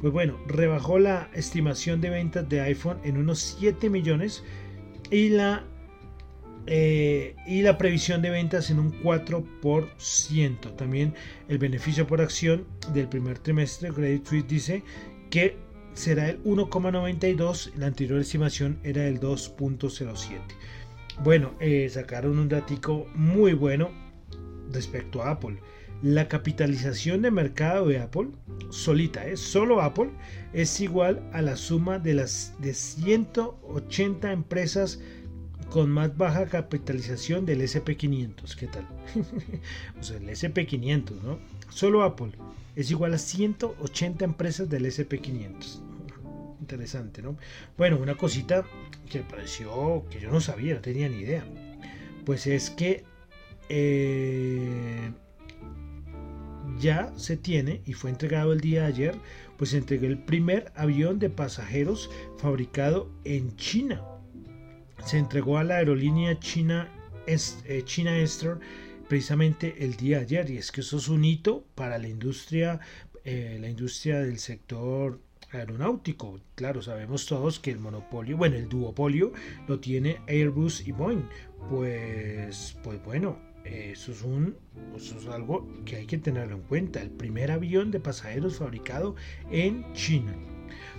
Pues 0.00 0.12
bueno, 0.12 0.38
rebajó 0.46 0.98
la 0.98 1.30
estimación 1.34 2.00
de 2.00 2.10
ventas 2.10 2.48
de 2.48 2.60
iPhone 2.60 2.98
en 3.04 3.16
unos 3.16 3.56
7 3.58 3.88
millones 3.88 4.44
y 5.10 5.30
la, 5.30 5.64
eh, 6.66 7.34
y 7.46 7.62
la 7.62 7.78
previsión 7.78 8.22
de 8.22 8.30
ventas 8.30 8.70
en 8.70 8.78
un 8.78 8.92
4%. 9.02 10.76
También 10.76 11.14
el 11.48 11.58
beneficio 11.58 12.06
por 12.06 12.20
acción 12.20 12.66
del 12.92 13.08
primer 13.08 13.38
trimestre, 13.38 13.90
Credit 13.90 14.26
Suisse 14.26 14.48
dice 14.48 14.82
que 15.30 15.65
será 15.96 16.28
el 16.28 16.44
1,92, 16.44 17.72
la 17.74 17.86
anterior 17.86 18.20
estimación 18.20 18.78
era 18.84 19.06
el 19.08 19.18
2,07. 19.18 20.38
Bueno, 21.24 21.54
eh, 21.58 21.88
sacaron 21.90 22.38
un 22.38 22.48
datico 22.48 23.06
muy 23.14 23.54
bueno 23.54 23.90
respecto 24.70 25.22
a 25.22 25.30
Apple. 25.30 25.58
La 26.02 26.28
capitalización 26.28 27.22
de 27.22 27.30
mercado 27.30 27.88
de 27.88 27.98
Apple, 27.98 28.28
solita, 28.68 29.26
es 29.26 29.40
solo 29.40 29.80
Apple, 29.80 30.10
es 30.52 30.78
igual 30.82 31.26
a 31.32 31.40
la 31.40 31.56
suma 31.56 31.98
de 31.98 32.12
las 32.12 32.54
de 32.60 32.74
180 32.74 34.30
empresas 34.30 35.00
con 35.70 35.90
más 35.90 36.14
baja 36.16 36.46
capitalización 36.46 37.46
del 37.46 37.62
SP500. 37.62 38.54
¿Qué 38.54 38.66
tal? 38.66 38.86
o 39.98 40.02
sea, 40.02 40.18
el 40.18 40.28
SP500, 40.28 41.22
¿no? 41.22 41.38
Solo 41.70 42.02
Apple 42.02 42.32
es 42.76 42.90
igual 42.90 43.14
a 43.14 43.18
180 43.18 44.24
empresas 44.24 44.68
del 44.68 44.86
SP500 44.86 45.82
interesante, 46.66 47.22
¿no? 47.22 47.36
Bueno, 47.78 47.96
una 47.98 48.16
cosita 48.16 48.64
que 49.08 49.20
pareció 49.20 50.04
que 50.10 50.18
yo 50.18 50.30
no 50.30 50.40
sabía, 50.40 50.74
no 50.74 50.80
tenía 50.80 51.08
ni 51.08 51.18
idea. 51.18 51.44
Pues 52.24 52.48
es 52.48 52.70
que 52.70 53.04
eh, 53.68 55.12
ya 56.80 57.12
se 57.16 57.36
tiene 57.36 57.82
y 57.86 57.92
fue 57.92 58.10
entregado 58.10 58.52
el 58.52 58.60
día 58.60 58.82
de 58.82 58.86
ayer, 58.88 59.14
pues 59.56 59.70
se 59.70 59.78
entregó 59.78 60.06
el 60.06 60.18
primer 60.18 60.72
avión 60.74 61.20
de 61.20 61.30
pasajeros 61.30 62.10
fabricado 62.38 63.10
en 63.24 63.54
China. 63.56 64.02
Se 65.04 65.18
entregó 65.18 65.58
a 65.58 65.64
la 65.64 65.76
aerolínea 65.76 66.38
China, 66.40 66.90
eh, 67.26 67.82
China 67.84 68.18
precisamente 69.08 69.84
el 69.84 69.96
día 69.96 70.18
de 70.18 70.24
ayer 70.24 70.50
y 70.50 70.58
es 70.58 70.72
que 70.72 70.80
eso 70.80 70.96
es 70.98 71.08
un 71.08 71.24
hito 71.24 71.64
para 71.74 71.98
la 71.98 72.08
industria, 72.08 72.80
eh, 73.24 73.58
la 73.60 73.68
industria 73.68 74.20
del 74.20 74.38
sector 74.38 75.20
aeronáutico. 75.52 76.40
Claro, 76.54 76.82
sabemos 76.82 77.26
todos 77.26 77.60
que 77.60 77.70
el 77.70 77.78
monopolio, 77.78 78.36
bueno, 78.36 78.56
el 78.56 78.68
duopolio 78.68 79.32
lo 79.68 79.80
tiene 79.80 80.20
Airbus 80.26 80.86
y 80.86 80.92
Boeing. 80.92 81.28
Pues, 81.70 82.76
pues 82.82 83.02
bueno, 83.04 83.38
eso 83.64 84.12
es, 84.12 84.22
un, 84.22 84.56
eso 84.94 85.18
es 85.18 85.26
algo 85.26 85.66
que 85.84 85.96
hay 85.96 86.06
que 86.06 86.18
tenerlo 86.18 86.56
en 86.56 86.62
cuenta. 86.62 87.00
El 87.00 87.10
primer 87.10 87.50
avión 87.50 87.90
de 87.90 88.00
pasajeros 88.00 88.58
fabricado 88.58 89.16
en 89.50 89.92
China. 89.92 90.34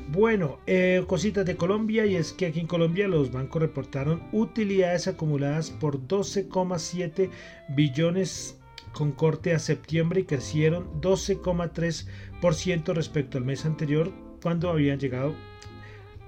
Bueno, 0.09 0.59
eh, 0.67 1.03
cositas 1.07 1.45
de 1.45 1.55
Colombia 1.57 2.05
y 2.05 2.15
es 2.15 2.33
que 2.33 2.45
aquí 2.47 2.59
en 2.59 2.67
Colombia 2.67 3.07
los 3.07 3.31
bancos 3.31 3.61
reportaron 3.61 4.23
utilidades 4.31 5.07
acumuladas 5.07 5.71
por 5.71 5.99
12,7 6.07 7.29
billones 7.69 8.59
con 8.93 9.11
corte 9.11 9.53
a 9.53 9.59
septiembre 9.59 10.21
y 10.21 10.25
crecieron 10.25 11.01
12,3% 11.01 12.93
respecto 12.93 13.37
al 13.37 13.45
mes 13.45 13.65
anterior 13.65 14.11
cuando 14.41 14.69
habían 14.69 14.99
llegado 14.99 15.35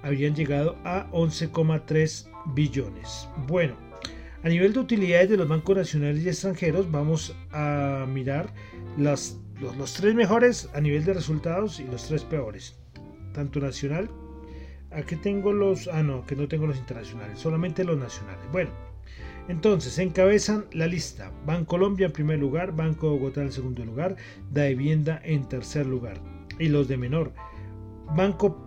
habían 0.01 0.35
llegado 0.35 0.77
a 0.83 1.09
11,3 1.11 2.29
billones. 2.53 3.27
Bueno, 3.47 3.75
a 4.43 4.47
nivel 4.47 4.73
de 4.73 4.79
utilidades 4.79 5.29
de 5.29 5.37
los 5.37 5.47
bancos 5.47 5.75
nacionales 5.75 6.23
y 6.23 6.29
extranjeros, 6.29 6.89
vamos 6.89 7.35
a 7.51 8.05
mirar 8.07 8.53
los, 8.97 9.37
los, 9.59 9.93
tres 9.93 10.15
mejores 10.15 10.69
a 10.73 10.79
nivel 10.79 11.03
de 11.03 11.13
resultados 11.13 11.79
y 11.79 11.83
los 11.85 12.07
tres 12.07 12.23
peores. 12.23 12.78
Tanto 13.33 13.59
nacional, 13.59 14.09
aquí 14.91 15.15
tengo 15.15 15.53
los, 15.53 15.87
ah 15.87 16.03
no, 16.03 16.25
que 16.25 16.35
no 16.35 16.47
tengo 16.47 16.67
los 16.67 16.77
internacionales, 16.77 17.39
solamente 17.39 17.83
los 17.83 17.97
nacionales. 17.97 18.45
Bueno, 18.51 18.71
entonces 19.47 19.97
encabezan 19.97 20.65
la 20.73 20.87
lista 20.87 21.31
Banco 21.45 21.67
Colombia 21.67 22.07
en 22.07 22.11
primer 22.13 22.39
lugar, 22.39 22.75
Banco 22.75 23.09
Bogotá 23.09 23.41
en 23.41 23.51
segundo 23.51 23.83
lugar, 23.83 24.15
Da 24.51 24.65
Vivienda 24.67 25.21
en 25.23 25.47
tercer 25.47 25.85
lugar. 25.85 26.21
Y 26.59 26.67
los 26.67 26.87
de 26.87 26.97
menor, 26.97 27.33
Banco, 28.15 28.57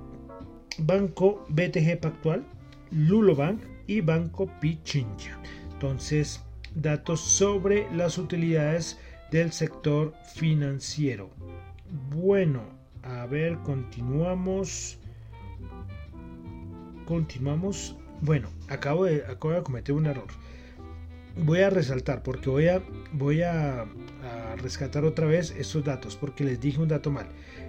Banco 0.78 1.44
BTG 1.48 2.00
Pactual, 2.00 2.44
Lulo 2.90 3.36
Bank 3.36 3.60
y 3.86 4.00
Banco 4.00 4.50
Pichincha. 4.60 5.38
Entonces, 5.72 6.42
datos 6.74 7.20
sobre 7.20 7.90
las 7.94 8.18
utilidades 8.18 8.98
del 9.30 9.52
sector 9.52 10.14
financiero. 10.34 11.30
Bueno, 12.10 12.62
a 13.02 13.26
ver, 13.26 13.58
continuamos. 13.58 14.98
Continuamos. 17.06 17.96
Bueno, 18.20 18.48
acabo 18.68 19.04
de, 19.04 19.24
acabo 19.24 19.54
de 19.54 19.62
cometer 19.62 19.94
un 19.94 20.06
error. 20.06 20.28
Voy 21.36 21.60
a 21.60 21.70
resaltar 21.70 22.22
porque 22.22 22.50
voy 22.50 22.68
a, 22.68 22.82
voy 23.12 23.42
a, 23.42 23.86
rescatar 24.62 25.04
otra 25.04 25.26
vez 25.26 25.50
estos 25.58 25.82
datos 25.84 26.14
porque 26.14 26.44
les 26.44 26.60
dije 26.60 26.80
un 26.80 26.88
dato 26.88 27.10
mal. 27.10 27.26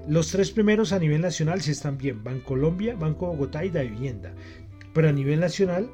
Los 0.07 0.31
tres 0.31 0.51
primeros 0.51 0.91
a 0.91 0.99
nivel 0.99 1.21
nacional 1.21 1.61
sí 1.61 1.71
están 1.71 1.97
bien. 1.97 2.23
Bancolombia, 2.23 2.95
Banco 2.95 3.27
Bogotá 3.27 3.65
y 3.65 3.69
Da 3.69 3.81
Vivienda. 3.81 4.33
Pero 4.93 5.09
a 5.09 5.11
nivel 5.11 5.39
nacional 5.39 5.89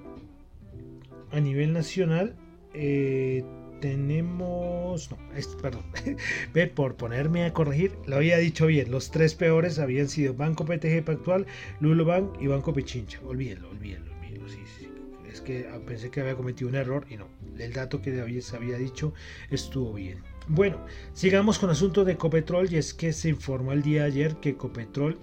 a 1.31 1.39
nivel 1.39 1.74
nacional 1.74 2.36
eh, 2.74 3.43
tenemos, 3.79 5.09
no, 5.12 5.17
perdón, 5.62 5.83
por 6.75 6.95
ponerme 6.95 7.45
a 7.45 7.53
corregir, 7.53 7.93
lo 8.05 8.17
había 8.17 8.38
dicho 8.38 8.67
bien, 8.67 8.91
los 8.91 9.12
tres 9.12 9.36
peores 9.36 9.79
habían 9.79 10.09
sido 10.09 10.33
Banco 10.33 10.65
PTG 10.65 11.03
Pactual, 11.03 11.45
Lulobank 11.79 12.41
y 12.41 12.48
Banco 12.48 12.74
Pichincha, 12.74 13.19
olvídenlo, 13.25 13.69
olvídenlo, 13.69 14.12
olvídenlo, 14.17 14.50
sí, 14.50 14.59
sí, 14.77 14.89
es 15.31 15.41
que 15.41 15.67
ah, 15.71 15.79
pensé 15.86 16.09
que 16.09 16.21
había 16.21 16.36
cometido 16.36 16.69
un 16.69 16.75
error 16.75 17.05
y 17.09 17.17
no, 17.17 17.27
el 17.57 17.74
dato 17.74 18.01
que 18.01 18.41
se 18.41 18.55
había 18.55 18.77
dicho 18.77 19.13
estuvo 19.50 19.93
bien. 19.93 20.19
Bueno, 20.48 20.83
sigamos 21.13 21.59
con 21.59 21.69
asunto 21.69 22.03
de 22.03 22.17
Copetrol 22.17 22.71
y 22.74 22.77
es 22.77 22.95
que 22.95 23.13
se 23.13 23.29
informó 23.29 23.71
el 23.71 23.83
día 23.83 24.01
de 24.01 24.07
ayer 24.07 24.36
que 24.38 24.55
Copetrol 24.55 25.19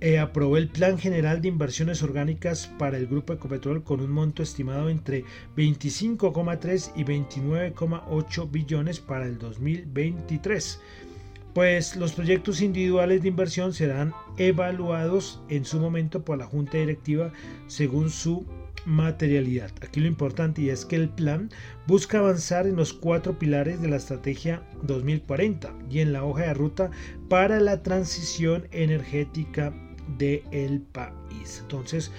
eh, 0.00 0.18
aprobó 0.18 0.56
el 0.56 0.68
Plan 0.68 0.98
General 0.98 1.42
de 1.42 1.48
Inversiones 1.48 2.02
Orgánicas 2.02 2.66
para 2.78 2.96
el 2.96 3.06
Grupo 3.06 3.34
Ecopetrol 3.34 3.82
con 3.82 4.00
un 4.00 4.10
monto 4.10 4.42
estimado 4.42 4.88
entre 4.88 5.24
25,3 5.56 6.92
y 6.96 7.04
29,8 7.04 8.50
billones 8.50 9.00
para 9.00 9.26
el 9.26 9.38
2023. 9.38 10.80
Pues 11.52 11.96
los 11.96 12.12
proyectos 12.12 12.62
individuales 12.62 13.22
de 13.22 13.28
inversión 13.28 13.74
serán 13.74 14.14
evaluados 14.38 15.42
en 15.48 15.64
su 15.64 15.78
momento 15.80 16.24
por 16.24 16.38
la 16.38 16.46
Junta 16.46 16.78
Directiva 16.78 17.32
según 17.66 18.08
su 18.08 18.46
materialidad. 18.86 19.70
Aquí 19.82 20.00
lo 20.00 20.06
importante 20.06 20.70
es 20.70 20.84
que 20.84 20.96
el 20.96 21.08
plan 21.10 21.50
busca 21.86 22.18
avanzar 22.18 22.66
en 22.66 22.76
los 22.76 22.92
cuatro 22.92 23.38
pilares 23.38 23.80
de 23.82 23.88
la 23.88 23.96
estrategia 23.96 24.62
2040 24.82 25.74
y 25.90 26.00
en 26.00 26.12
la 26.12 26.24
hoja 26.24 26.44
de 26.44 26.54
ruta 26.54 26.90
para 27.28 27.60
la 27.60 27.82
transición 27.82 28.66
energética 28.70 29.74
del 30.18 30.80
país. 30.80 31.58
Entonces, 31.62 32.10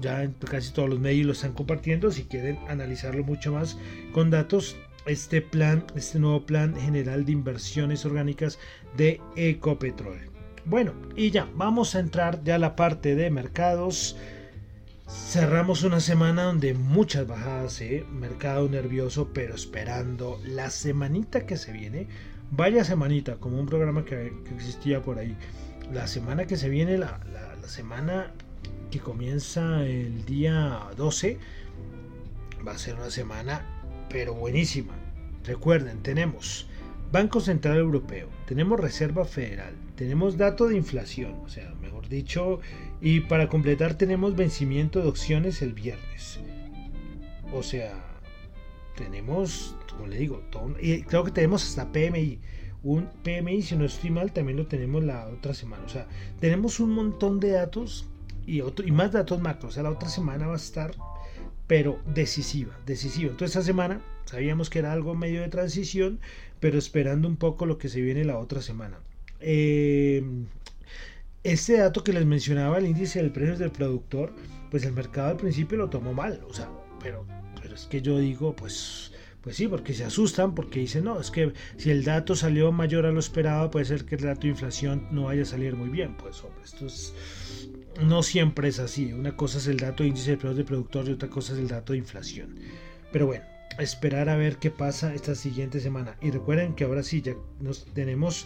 ya 0.00 0.30
casi 0.50 0.72
todos 0.72 0.88
los 0.88 1.00
medios 1.00 1.26
lo 1.26 1.32
están 1.32 1.52
compartiendo. 1.52 2.10
Si 2.10 2.24
quieren 2.24 2.58
analizarlo 2.68 3.24
mucho 3.24 3.52
más 3.52 3.78
con 4.12 4.30
datos, 4.30 4.76
este 5.06 5.40
plan, 5.40 5.84
este 5.96 6.18
nuevo 6.18 6.44
plan 6.44 6.76
general 6.76 7.24
de 7.24 7.32
inversiones 7.32 8.04
orgánicas 8.04 8.58
de 8.96 9.20
Ecopetrol. 9.36 10.18
Bueno, 10.64 10.92
y 11.16 11.30
ya 11.30 11.48
vamos 11.54 11.94
a 11.94 12.00
entrar 12.00 12.42
ya 12.44 12.56
a 12.56 12.58
la 12.58 12.76
parte 12.76 13.14
de 13.14 13.30
mercados. 13.30 14.16
Cerramos 15.08 15.82
una 15.82 16.00
semana 16.00 16.42
donde 16.42 16.74
muchas 16.74 17.26
bajadas, 17.26 17.80
¿eh? 17.80 18.04
mercado 18.12 18.68
nervioso, 18.68 19.30
pero 19.32 19.54
esperando 19.54 20.38
la 20.44 20.68
semanita 20.68 21.46
que 21.46 21.56
se 21.56 21.72
viene. 21.72 22.06
Vaya 22.50 22.84
semanita, 22.84 23.36
como 23.36 23.58
un 23.58 23.66
programa 23.66 24.04
que, 24.04 24.32
que 24.44 24.54
existía 24.54 25.02
por 25.02 25.18
ahí 25.18 25.34
la 25.92 26.06
semana 26.06 26.46
que 26.46 26.56
se 26.56 26.68
viene, 26.68 26.98
la, 26.98 27.20
semana 27.66 28.32
que 28.90 28.98
comienza 28.98 29.84
el 29.84 30.24
día 30.24 30.80
12, 30.96 31.38
va 32.66 32.72
a 32.72 32.78
ser 32.78 32.94
una 32.94 33.10
semana 33.10 33.62
pero 34.08 34.34
buenísima. 34.34 34.94
Recuerden, 35.44 36.02
tenemos 36.02 36.66
Banco 37.12 37.40
Central 37.40 37.76
Europeo, 37.76 38.28
tenemos 38.46 38.80
Reserva 38.80 39.26
Federal, 39.26 39.74
tenemos 39.96 40.38
dato 40.38 40.66
de 40.68 40.76
inflación, 40.76 41.34
o 41.44 41.48
sea, 41.48 41.74
mejor 41.80 42.08
dicho, 42.08 42.60
y 43.02 43.20
para 43.20 43.48
completar 43.48 43.94
tenemos 43.94 44.34
vencimiento 44.34 45.02
de 45.02 45.08
opciones 45.08 45.60
el 45.60 45.74
viernes. 45.74 46.40
O 47.52 47.62
sea, 47.62 47.92
tenemos, 48.96 49.76
como 49.90 50.06
le 50.06 50.18
digo, 50.18 50.42
todo, 50.50 50.74
creo 51.06 51.24
que 51.24 51.30
tenemos 51.30 51.64
hasta 51.64 51.92
PMI 51.92 52.40
un 52.82 53.08
PMI, 53.24 53.62
si 53.62 53.76
no 53.76 53.84
estoy 53.84 54.10
mal, 54.10 54.32
también 54.32 54.56
lo 54.56 54.66
tenemos 54.66 55.02
la 55.02 55.26
otra 55.28 55.54
semana. 55.54 55.84
O 55.84 55.88
sea, 55.88 56.06
tenemos 56.40 56.80
un 56.80 56.90
montón 56.90 57.40
de 57.40 57.50
datos 57.50 58.06
y, 58.46 58.60
otro, 58.60 58.86
y 58.86 58.92
más 58.92 59.12
datos 59.12 59.40
macro. 59.40 59.68
O 59.68 59.72
sea, 59.72 59.82
la 59.82 59.90
otra 59.90 60.08
semana 60.08 60.46
va 60.46 60.54
a 60.54 60.56
estar, 60.56 60.94
pero 61.66 61.98
decisiva, 62.14 62.78
decisiva. 62.86 63.30
Entonces, 63.30 63.56
esta 63.56 63.66
semana 63.66 64.00
sabíamos 64.24 64.70
que 64.70 64.78
era 64.78 64.92
algo 64.92 65.14
medio 65.14 65.40
de 65.40 65.48
transición, 65.48 66.20
pero 66.60 66.78
esperando 66.78 67.28
un 67.28 67.36
poco 67.36 67.66
lo 67.66 67.78
que 67.78 67.88
se 67.88 68.00
viene 68.00 68.24
la 68.24 68.38
otra 68.38 68.62
semana. 68.62 68.98
Eh, 69.40 70.22
este 71.44 71.78
dato 71.78 72.04
que 72.04 72.12
les 72.12 72.26
mencionaba, 72.26 72.78
el 72.78 72.86
índice 72.86 73.20
del 73.20 73.32
precio 73.32 73.56
del 73.56 73.70
productor, 73.70 74.32
pues 74.70 74.84
el 74.84 74.92
mercado 74.92 75.30
al 75.30 75.36
principio 75.36 75.78
lo 75.78 75.88
tomó 75.88 76.12
mal. 76.12 76.40
O 76.48 76.54
sea, 76.54 76.68
pero, 77.02 77.24
pero 77.60 77.74
es 77.74 77.86
que 77.86 78.02
yo 78.02 78.18
digo, 78.18 78.54
pues 78.54 79.12
pues 79.48 79.56
sí, 79.56 79.66
porque 79.66 79.94
se 79.94 80.04
asustan, 80.04 80.54
porque 80.54 80.80
dicen, 80.80 81.04
no, 81.04 81.18
es 81.18 81.30
que 81.30 81.54
si 81.78 81.90
el 81.90 82.04
dato 82.04 82.36
salió 82.36 82.70
mayor 82.70 83.06
a 83.06 83.12
lo 83.12 83.18
esperado, 83.18 83.70
puede 83.70 83.86
ser 83.86 84.04
que 84.04 84.16
el 84.16 84.20
dato 84.20 84.42
de 84.42 84.48
inflación 84.48 85.08
no 85.10 85.22
vaya 85.24 85.40
a 85.40 85.46
salir 85.46 85.74
muy 85.74 85.88
bien. 85.88 86.18
Pues 86.18 86.44
hombre, 86.44 86.62
esto 86.62 86.84
es, 86.84 87.14
no 88.02 88.22
siempre 88.22 88.68
es 88.68 88.78
así. 88.78 89.10
Una 89.14 89.38
cosa 89.38 89.56
es 89.56 89.66
el 89.66 89.78
dato 89.78 90.02
de 90.02 90.10
índice 90.10 90.32
de 90.32 90.36
precios 90.36 90.58
de 90.58 90.64
productor 90.64 91.08
y 91.08 91.12
otra 91.12 91.30
cosa 91.30 91.54
es 91.54 91.60
el 91.60 91.68
dato 91.68 91.94
de 91.94 92.00
inflación. 92.00 92.56
Pero 93.10 93.24
bueno, 93.24 93.42
esperar 93.78 94.28
a 94.28 94.36
ver 94.36 94.58
qué 94.58 94.70
pasa 94.70 95.14
esta 95.14 95.34
siguiente 95.34 95.80
semana. 95.80 96.18
Y 96.20 96.30
recuerden 96.30 96.74
que 96.74 96.84
ahora 96.84 97.02
sí, 97.02 97.22
ya 97.22 97.34
nos 97.58 97.86
tenemos 97.94 98.44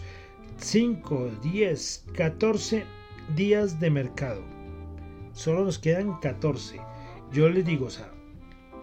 5, 0.58 1.32
10, 1.42 2.04
14 2.14 2.84
días 3.34 3.80
de 3.80 3.90
mercado. 3.90 4.44
Solo 5.32 5.64
nos 5.64 5.80
quedan 5.80 6.20
14. 6.20 6.76
Yo 7.32 7.48
les 7.48 7.64
digo, 7.64 7.86
o 7.86 7.90
sea, 7.90 8.11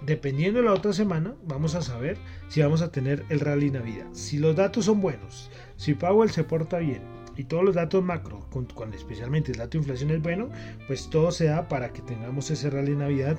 dependiendo 0.05 0.59
de 0.59 0.65
la 0.65 0.73
otra 0.73 0.93
semana, 0.93 1.35
vamos 1.45 1.75
a 1.75 1.81
saber 1.81 2.17
si 2.47 2.62
vamos 2.62 2.81
a 2.81 2.91
tener 2.91 3.25
el 3.29 3.39
rally 3.39 3.71
Navidad. 3.71 4.07
Si 4.13 4.38
los 4.38 4.55
datos 4.55 4.85
son 4.85 5.01
buenos, 5.01 5.49
si 5.77 5.93
Powell 5.93 6.31
se 6.31 6.43
porta 6.43 6.79
bien 6.79 7.01
y 7.35 7.45
todos 7.45 7.63
los 7.63 7.75
datos 7.75 8.03
macro, 8.03 8.45
con, 8.49 8.93
especialmente 8.93 9.51
el 9.51 9.57
dato 9.57 9.71
de 9.71 9.77
inflación 9.79 10.12
es 10.12 10.21
bueno, 10.21 10.49
pues 10.88 11.09
todo 11.09 11.31
se 11.31 11.45
da 11.45 11.67
para 11.67 11.93
que 11.93 12.01
tengamos 12.01 12.51
ese 12.51 12.69
rally 12.69 12.95
Navidad 12.95 13.38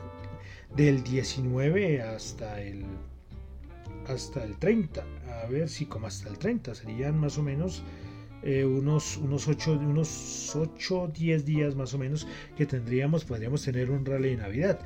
del 0.75 1.03
19 1.03 2.03
hasta 2.03 2.61
el 2.63 2.85
hasta 4.09 4.43
el 4.45 4.57
30. 4.57 5.05
A 5.43 5.47
ver 5.47 5.69
si 5.69 5.87
como 5.87 6.07
hasta 6.07 6.29
el 6.29 6.39
30 6.39 6.75
serían 6.75 7.19
más 7.19 7.39
o 7.39 7.43
menos 7.43 7.83
eh, 8.43 8.65
unos, 8.65 9.19
unos 9.19 9.47
8, 9.49 9.73
unos 9.73 10.57
8, 10.57 11.13
10 11.15 11.45
días 11.45 11.75
más 11.75 11.93
o 11.93 11.99
menos 11.99 12.27
que 12.57 12.65
tendríamos, 12.65 13.25
podríamos 13.25 13.63
tener 13.63 13.91
un 13.91 14.05
rally 14.05 14.31
de 14.31 14.37
Navidad. 14.37 14.81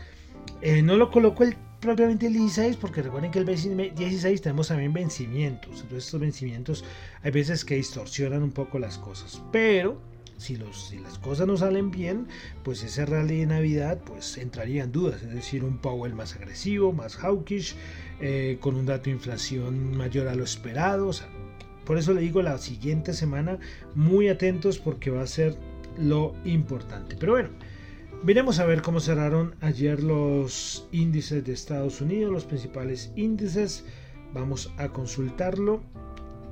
Eh, 0.60 0.82
no 0.82 0.96
lo 0.96 1.10
coloco 1.10 1.44
el, 1.44 1.56
propiamente 1.80 2.26
el 2.26 2.32
16 2.32 2.76
porque 2.76 3.02
recuerden 3.02 3.30
que 3.30 3.38
el 3.38 3.46
16 3.46 4.40
tenemos 4.40 4.68
también 4.68 4.92
vencimientos. 4.92 5.82
Entonces 5.82 6.06
estos 6.06 6.20
vencimientos 6.20 6.84
hay 7.22 7.30
veces 7.30 7.64
que 7.64 7.76
distorsionan 7.76 8.42
un 8.42 8.52
poco 8.52 8.78
las 8.78 8.98
cosas. 8.98 9.42
Pero 9.52 10.00
si, 10.38 10.56
los, 10.56 10.88
si 10.88 10.98
las 10.98 11.18
cosas 11.18 11.46
no 11.46 11.56
salen 11.56 11.90
bien, 11.90 12.26
pues 12.62 12.82
ese 12.82 13.04
rally 13.06 13.40
de 13.40 13.46
Navidad 13.46 14.00
pues 14.04 14.38
entraría 14.38 14.84
en 14.84 14.92
dudas. 14.92 15.22
Es 15.22 15.34
decir, 15.34 15.64
un 15.64 15.78
Powell 15.78 16.14
más 16.14 16.34
agresivo, 16.34 16.92
más 16.92 17.16
hawkish, 17.16 17.76
eh, 18.20 18.56
con 18.60 18.76
un 18.76 18.86
dato 18.86 19.04
de 19.04 19.12
inflación 19.12 19.96
mayor 19.96 20.28
a 20.28 20.34
lo 20.34 20.44
esperado. 20.44 21.10
por 21.84 21.98
eso 21.98 22.14
le 22.14 22.22
digo 22.22 22.40
la 22.40 22.56
siguiente 22.58 23.12
semana 23.12 23.58
muy 23.94 24.28
atentos 24.28 24.78
porque 24.78 25.10
va 25.10 25.22
a 25.22 25.26
ser 25.26 25.56
lo 25.98 26.34
importante. 26.44 27.16
Pero 27.18 27.32
bueno. 27.32 27.50
Veremos 28.24 28.58
a 28.58 28.64
ver 28.64 28.80
cómo 28.80 29.00
cerraron 29.00 29.54
ayer 29.60 30.02
los 30.02 30.88
índices 30.92 31.44
de 31.44 31.52
Estados 31.52 32.00
Unidos, 32.00 32.32
los 32.32 32.46
principales 32.46 33.12
índices. 33.16 33.84
Vamos 34.32 34.72
a 34.78 34.88
consultarlo. 34.88 35.82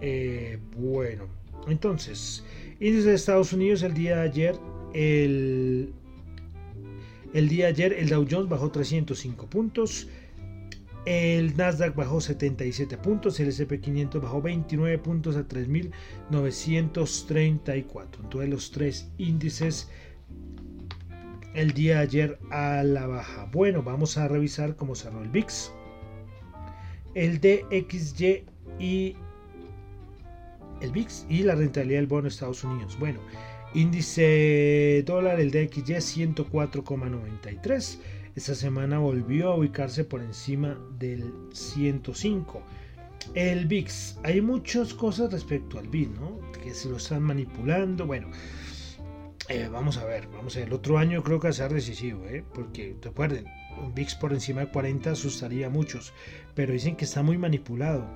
Eh, 0.03 0.59
bueno, 0.77 1.29
entonces, 1.67 2.45
índice 2.79 3.09
de 3.09 3.15
Estados 3.15 3.55
Unidos 3.55 3.83
el 3.85 3.95
día 3.95 4.17
de 4.17 4.23
ayer, 4.23 4.55
el 4.93 5.95
El 7.33 7.49
día 7.49 7.65
de 7.65 7.71
ayer 7.71 7.95
el 7.95 8.11
Dow 8.11 8.27
Jones 8.31 8.51
bajó 8.51 8.71
305 8.71 9.47
puntos. 9.47 10.09
El 11.07 11.57
Nasdaq 11.57 11.97
bajó 11.97 12.21
77 12.21 12.99
puntos, 12.99 13.41
el 13.41 13.49
SP500 13.49 14.21
bajó 14.21 14.43
29 14.43 14.99
puntos 14.99 15.37
a 15.37 15.49
3.934. 15.49 18.09
Entonces 18.23 18.51
los 18.51 18.71
tres 18.71 19.11
índices 19.17 19.89
el 21.55 21.73
día 21.73 21.97
de 21.97 22.03
ayer 22.03 22.39
a 22.51 22.83
la 22.83 23.07
baja. 23.07 23.49
Bueno, 23.53 23.83
vamos 23.83 24.19
a 24.19 24.29
revisar 24.29 24.77
cómo 24.77 24.95
cerró 24.95 25.23
el 25.23 25.29
VIX, 25.29 25.73
el 27.15 27.41
DXY 27.41 28.45
y 28.79 29.17
el 30.81 30.93
VIX 30.93 31.27
y 31.29 31.43
la 31.43 31.55
rentabilidad 31.55 32.01
del 32.01 32.07
bono 32.07 32.23
de 32.23 32.29
Estados 32.29 32.65
Unidos. 32.65 32.99
Bueno, 32.99 33.21
índice 33.75 35.03
dólar, 35.07 35.41
el 35.41 35.51
DXY 35.51 35.95
104,93 36.35 37.99
esta 38.35 38.55
semana 38.55 38.99
volvió 38.99 39.51
a 39.51 39.57
ubicarse 39.57 40.05
por 40.05 40.23
encima 40.23 40.79
del 40.99 41.35
105. 41.53 42.63
El 43.35 43.67
VIX, 43.67 44.19
hay 44.23 44.41
muchas 44.41 44.95
cosas 44.95 45.31
respecto 45.31 45.79
al 45.79 45.89
VIX, 45.89 46.11
¿no? 46.19 46.41
Que 46.63 46.73
se 46.73 46.89
lo 46.89 46.97
están 46.97 47.23
manipulando. 47.23 48.07
Bueno, 48.07 48.29
eh, 49.53 49.69
vamos 49.71 49.99
a 49.99 50.05
ver, 50.05 50.29
vamos 50.29 50.57
a 50.57 50.61
ver. 50.61 50.69
El 50.69 50.75
otro 50.75 50.97
año 50.99 51.23
creo 51.23 51.39
que 51.39 51.49
va 51.49 51.51
a 51.51 51.55
ser 51.55 51.73
decisivo, 51.73 52.25
¿eh? 52.27 52.43
Porque 52.55 52.97
recuerden, 53.03 53.45
un 53.83 53.95
VIX 53.95 54.15
por 54.15 54.33
encima 54.33 54.63
de 54.63 54.69
40 54.69 55.11
asustaría 55.11 55.67
a 55.67 55.71
muchos, 55.71 56.15
pero 56.55 56.73
dicen 56.73 56.97
que 56.97 57.05
está 57.05 57.23
muy 57.23 57.37
manipulado. 57.37 58.07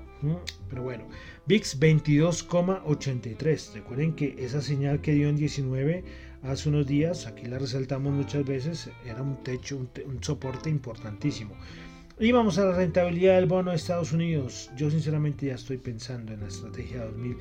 Pero 0.71 0.83
bueno, 0.83 1.05
VIX 1.47 1.79
22,83. 1.79 3.75
Recuerden 3.75 4.15
que 4.15 4.35
esa 4.39 4.63
señal 4.63 5.03
que 5.03 5.13
dio 5.13 5.29
en 5.29 5.37
19 5.37 6.05
hace 6.43 6.69
unos 6.71 6.87
días, 6.87 7.27
aquí 7.27 7.45
la 7.47 7.59
resaltamos 7.59 8.15
muchas 8.15 8.47
veces, 8.47 8.89
era 9.05 9.21
un 9.23 9.43
techo, 9.43 9.77
un, 9.77 10.23
soporte 10.23 10.71
importantísimo. 10.71 11.55
Y 12.19 12.33
vamos 12.33 12.57
a 12.57 12.65
la 12.65 12.73
rentabilidad 12.73 13.35
del 13.37 13.45
bono 13.47 13.73
de 13.73 13.77
Estados 13.77 14.13
Unidos. 14.13 14.71
Yo 14.75 14.91
sinceramente 14.91 15.47
ya 15.47 15.55
estoy 15.57 15.77
pensando 15.77 16.33
en 16.33 16.41
la 16.41 16.49
estrategia 16.49 17.05
2000, 17.05 17.37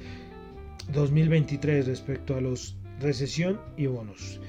2023 0.91 1.87
respecto 1.87 2.35
a 2.35 2.41
los 2.41 2.75
recesión 2.99 3.59
y 3.77 3.87
bonos. 3.87 4.39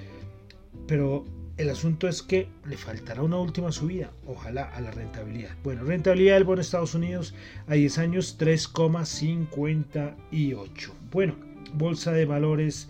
Pero 0.87 1.25
el 1.57 1.71
asunto 1.71 2.07
es 2.07 2.23
que 2.23 2.49
le 2.67 2.77
faltará 2.77 3.23
una 3.23 3.39
última 3.39 3.73
subida, 3.73 4.13
ojalá 4.27 4.65
a 4.65 4.81
la 4.81 4.91
rentabilidad. 4.91 5.57
Bueno, 5.65 5.85
rentabilidad 5.85 6.35
del 6.35 6.45
bono 6.45 6.57
de 6.57 6.63
Estados 6.63 6.95
Unidos 6.95 7.35
a 7.67 7.75
10 7.75 7.99
años 7.99 8.37
3,58. 8.39 10.93
Bueno, 11.11 11.35
bolsa 11.75 12.13
de 12.13 12.27
valores 12.27 12.89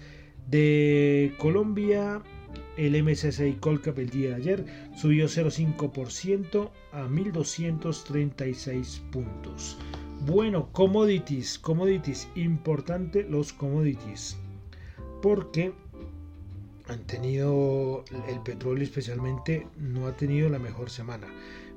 de 0.49 1.33
Colombia, 1.39 2.23
el 2.77 3.03
MSCI 3.03 3.55
Colcap 3.61 3.99
el 3.99 4.11
día 4.11 4.31
de 4.31 4.35
ayer 4.35 4.65
subió 4.97 5.27
0,5% 5.27 6.71
a 6.93 7.07
1.236 7.07 9.01
puntos. 9.11 9.79
Bueno, 10.27 10.71
commodities, 10.73 11.59
commodities, 11.59 12.29
importante 12.35 13.27
los 13.29 13.53
commodities, 13.53 14.39
porque 15.27 15.73
han 16.87 17.01
tenido, 17.01 18.05
el 18.29 18.41
petróleo 18.45 18.85
especialmente, 18.85 19.67
no 19.77 20.07
ha 20.07 20.17
tenido 20.17 20.49
la 20.49 20.61
mejor 20.61 20.89
semana. 20.89 21.27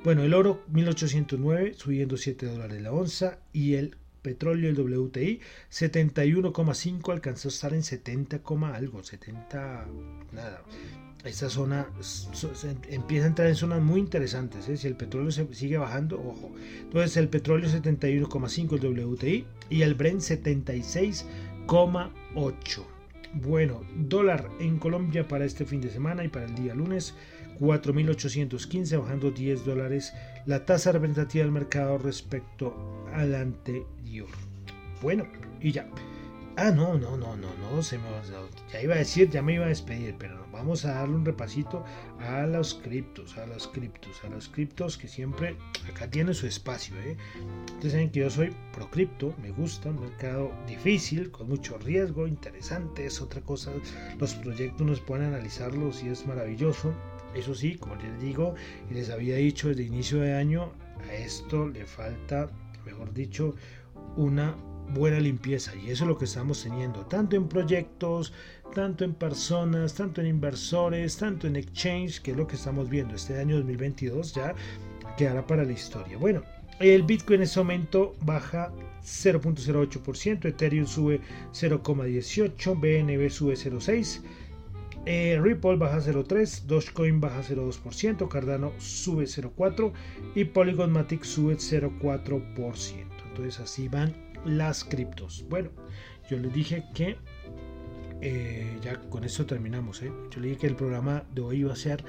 Bueno, 0.04 0.22
el 0.22 0.36
oro 0.36 0.62
1809 0.68 1.74
subiendo 1.74 2.16
7 2.16 2.46
dólares 2.46 2.80
la 2.80 2.92
onza 2.92 3.40
y 3.52 3.74
el 3.74 3.98
petróleo, 4.22 4.70
el 4.70 4.80
WTI, 4.80 5.40
71,5 5.72 7.12
alcanzó 7.12 7.48
a 7.48 7.52
estar 7.52 7.74
en 7.74 7.82
70, 7.82 8.42
algo, 8.72 9.04
70, 9.04 9.88
nada. 10.32 10.62
Esta 11.24 11.50
zona 11.50 11.88
empieza 12.88 13.26
a 13.26 13.30
entrar 13.30 13.48
en 13.48 13.56
zonas 13.56 13.82
muy 13.82 14.00
interesantes. 14.00 14.70
¿eh? 14.70 14.78
Si 14.78 14.86
el 14.86 14.96
petróleo 14.96 15.32
sigue 15.32 15.80
bajando, 15.80 16.20
ojo. 16.20 16.52
Entonces 16.82 17.18
el 17.18 17.30
petróleo 17.30 17.68
71,5 17.68 18.76
el 18.76 19.06
WTI 19.06 19.48
y 19.72 19.82
el 19.82 19.96
Brent 19.96 20.22
76,8. 20.22 22.99
Bueno, 23.34 23.82
dólar 23.96 24.50
en 24.60 24.80
Colombia 24.80 25.28
para 25.28 25.46
este 25.46 25.66
fin 25.66 25.82
de 25.82 25.90
semana 25.90 26.24
y 26.24 26.30
para 26.30 26.46
el 26.46 26.56
día 26.56 26.74
lunes 26.74 27.14
4.815, 27.60 29.00
bajando 29.00 29.32
10 29.32 29.66
dólares 29.66 30.14
la 30.46 30.66
tasa 30.66 30.92
representativa 30.92 31.44
del 31.44 31.52
mercado 31.52 31.98
respecto 31.98 33.06
al 33.14 33.36
anterior. 33.36 34.30
Bueno, 35.02 35.26
y 35.62 35.72
ya. 35.72 35.88
Ah, 36.62 36.72
no, 36.72 36.98
no, 36.98 37.16
no, 37.16 37.38
no, 37.38 37.48
no, 37.56 37.82
se 37.82 37.98
me 37.98 38.04
ya 38.70 38.82
iba 38.82 38.94
a 38.94 38.98
decir, 38.98 39.30
ya 39.30 39.42
me 39.42 39.54
iba 39.54 39.64
a 39.64 39.70
despedir, 39.70 40.16
pero 40.20 40.46
vamos 40.52 40.84
a 40.84 40.94
darle 40.94 41.16
un 41.16 41.24
repasito 41.24 41.86
a 42.20 42.46
los 42.46 42.74
criptos, 42.74 43.38
a 43.38 43.46
los 43.46 43.70
criptos, 43.70 44.22
a 44.26 44.30
los 44.30 44.50
criptos 44.50 44.98
que 44.98 45.08
siempre 45.08 45.56
acá 45.90 46.10
tienen 46.10 46.34
su 46.34 46.48
espacio, 46.48 46.98
¿eh? 46.98 47.16
Ustedes 47.76 47.94
saben 47.94 48.12
que 48.12 48.20
yo 48.20 48.30
soy 48.30 48.54
pro 48.74 48.92
cripto, 48.92 49.34
me 49.42 49.52
gusta, 49.52 49.88
un 49.88 50.02
mercado 50.02 50.52
difícil, 50.68 51.32
con 51.32 51.48
mucho 51.48 51.78
riesgo, 51.78 52.28
interesante, 52.28 53.06
es 53.06 53.22
otra 53.22 53.40
cosa, 53.40 53.72
los 54.20 54.34
proyectos 54.34 54.86
nos 54.86 55.00
pueden 55.00 55.28
analizarlos 55.28 56.04
y 56.04 56.10
es 56.10 56.28
maravilloso, 56.28 56.94
eso 57.36 57.56
sí, 57.56 57.76
como 57.76 57.96
les 57.96 58.20
digo 58.20 58.54
y 58.92 58.96
les 58.96 59.10
había 59.12 59.38
dicho 59.38 59.70
desde 59.70 59.84
inicio 59.84 60.20
de 60.20 60.34
año, 60.34 60.74
a 61.10 61.14
esto 61.14 61.70
le 61.70 61.86
falta, 61.86 62.50
mejor 62.86 63.14
dicho, 63.14 63.56
una 64.18 64.58
buena 64.94 65.20
limpieza 65.20 65.76
y 65.76 65.90
eso 65.92 66.04
es 66.04 66.08
lo 66.08 66.18
que 66.18 66.26
estamos 66.26 66.64
teniendo, 66.64 67.06
tanto 67.06 67.36
en 67.36 67.48
proyectos, 67.48 68.34
tanto 68.74 69.04
en 69.04 69.14
personas, 69.14 69.94
tanto 69.94 70.22
en 70.22 70.28
inversores, 70.28 71.18
tanto 71.18 71.48
en 71.48 71.56
exchange, 71.56 72.22
que 72.22 72.32
es 72.32 72.38
lo 72.38 72.48
que 72.48 72.56
estamos 72.56 72.90
viendo. 72.90 73.16
Este 73.16 73.40
año 73.40 73.58
2022 73.58 74.34
ya 74.34 74.54
quedará 75.18 75.46
para 75.46 75.64
la 75.64 75.72
historia. 75.72 76.18
Bueno, 76.18 76.44
el 76.80 77.04
Bitcoin 77.04 77.40
en 77.40 77.44
ese 77.44 77.60
momento 77.60 78.16
baja 78.22 78.72
0.08%, 79.04 80.46
Ethereum 80.46 80.86
sube 80.86 81.22
0.18%, 81.52 82.80
BNB 82.80 83.30
sube 83.30 83.54
0.6%. 83.54 84.22
Eh, 85.06 85.40
Ripple 85.42 85.78
baja 85.78 86.00
0.3, 86.00 86.66
Dogecoin 86.66 87.20
baja 87.22 87.42
0.2%, 87.42 88.28
Cardano 88.28 88.74
sube 88.78 89.24
0.4% 89.24 89.94
y 90.36 90.44
Polygon 90.44 90.92
Matic 90.92 91.24
sube 91.24 91.56
0.4%. 91.56 93.06
Entonces 93.30 93.60
así 93.60 93.88
van 93.88 94.29
las 94.46 94.84
criptos. 94.84 95.46
Bueno, 95.50 95.70
yo 96.30 96.38
les 96.38 96.54
dije 96.54 96.86
que 96.94 97.18
eh, 98.22 98.78
ya 98.82 99.00
con 99.10 99.24
esto 99.24 99.46
terminamos. 99.46 100.02
¿eh? 100.02 100.12
Yo 100.32 100.40
les 100.40 100.52
dije 100.52 100.58
que 100.58 100.68
el 100.68 100.76
programa 100.76 101.24
de 101.34 101.42
hoy 101.42 101.60
iba 101.60 101.74
a 101.74 101.78
ser 101.78 102.04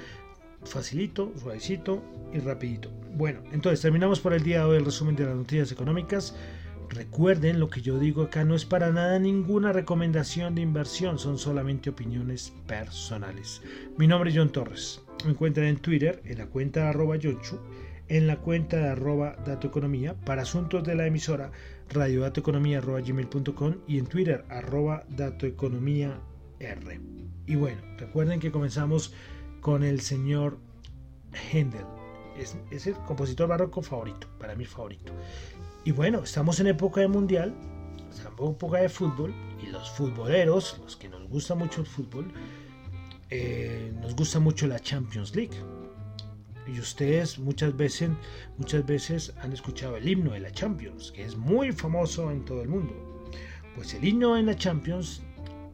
facilito, 0.64 1.32
suavecito 1.36 2.02
y 2.32 2.38
rapidito. 2.38 2.90
Bueno, 3.14 3.40
entonces 3.52 3.80
terminamos 3.80 4.20
por 4.20 4.32
el 4.32 4.42
día 4.42 4.58
de 4.58 4.64
hoy 4.64 4.76
el 4.78 4.84
resumen 4.84 5.16
de 5.16 5.24
las 5.24 5.36
noticias 5.36 5.72
económicas. 5.72 6.36
Recuerden, 6.90 7.60
lo 7.60 7.70
que 7.70 7.82
yo 7.82 8.00
digo 8.00 8.24
acá 8.24 8.44
no 8.44 8.56
es 8.56 8.64
para 8.64 8.90
nada 8.90 9.18
ninguna 9.20 9.72
recomendación 9.72 10.56
de 10.56 10.62
inversión, 10.62 11.20
son 11.20 11.38
solamente 11.38 11.90
opiniones 11.90 12.52
personales. 12.66 13.62
Mi 13.96 14.08
nombre 14.08 14.30
es 14.30 14.36
John 14.36 14.50
Torres. 14.50 15.00
Me 15.24 15.30
encuentran 15.30 15.66
en 15.66 15.76
Twitter 15.76 16.20
en 16.24 16.38
la 16.38 16.46
cuenta 16.46 16.80
de 16.80 16.86
arroba 16.88 17.14
Yonchu, 17.14 17.60
en 18.08 18.26
la 18.26 18.38
cuenta 18.38 18.76
de 18.78 18.88
arroba 18.88 19.36
datoeconomía 19.46 20.14
para 20.14 20.42
asuntos 20.42 20.82
de 20.82 20.96
la 20.96 21.06
emisora 21.06 21.52
radiodatoeconomía.gmail.com 21.90 23.74
y 23.86 23.98
en 23.98 24.06
Twitter 24.06 24.44
arroba. 24.48 25.04
Y 27.46 27.54
bueno, 27.56 27.80
recuerden 27.98 28.40
que 28.40 28.50
comenzamos 28.50 29.12
con 29.60 29.82
el 29.82 30.00
señor 30.00 30.58
Händel. 31.52 31.84
Es, 32.36 32.56
es 32.70 32.86
el 32.86 32.94
compositor 32.94 33.48
barroco 33.48 33.82
favorito, 33.82 34.26
para 34.38 34.54
mí 34.54 34.64
favorito. 34.64 35.12
Y 35.84 35.92
bueno, 35.92 36.24
estamos 36.24 36.60
en 36.60 36.68
época 36.68 37.00
de 37.00 37.08
mundial, 37.08 37.54
estamos 38.10 38.40
en 38.40 38.54
época 38.54 38.78
de 38.78 38.88
fútbol, 38.88 39.34
y 39.62 39.66
los 39.66 39.90
futboleros, 39.90 40.80
los 40.82 40.96
que 40.96 41.08
nos 41.08 41.28
gusta 41.28 41.54
mucho 41.54 41.80
el 41.80 41.86
fútbol, 41.86 42.32
eh, 43.30 43.92
nos 44.00 44.14
gusta 44.16 44.40
mucho 44.40 44.66
la 44.66 44.78
Champions 44.80 45.34
League. 45.34 45.56
Y 46.66 46.78
ustedes 46.78 47.38
muchas 47.38 47.76
veces, 47.76 48.10
muchas 48.58 48.86
veces 48.86 49.32
han 49.42 49.52
escuchado 49.52 49.96
el 49.96 50.08
himno 50.08 50.32
de 50.32 50.40
la 50.40 50.52
Champions, 50.52 51.12
que 51.12 51.24
es 51.24 51.36
muy 51.36 51.72
famoso 51.72 52.30
en 52.30 52.44
todo 52.44 52.62
el 52.62 52.68
mundo. 52.68 52.94
Pues 53.74 53.94
el 53.94 54.04
himno 54.04 54.36
en 54.36 54.46
la 54.46 54.56
Champions 54.56 55.22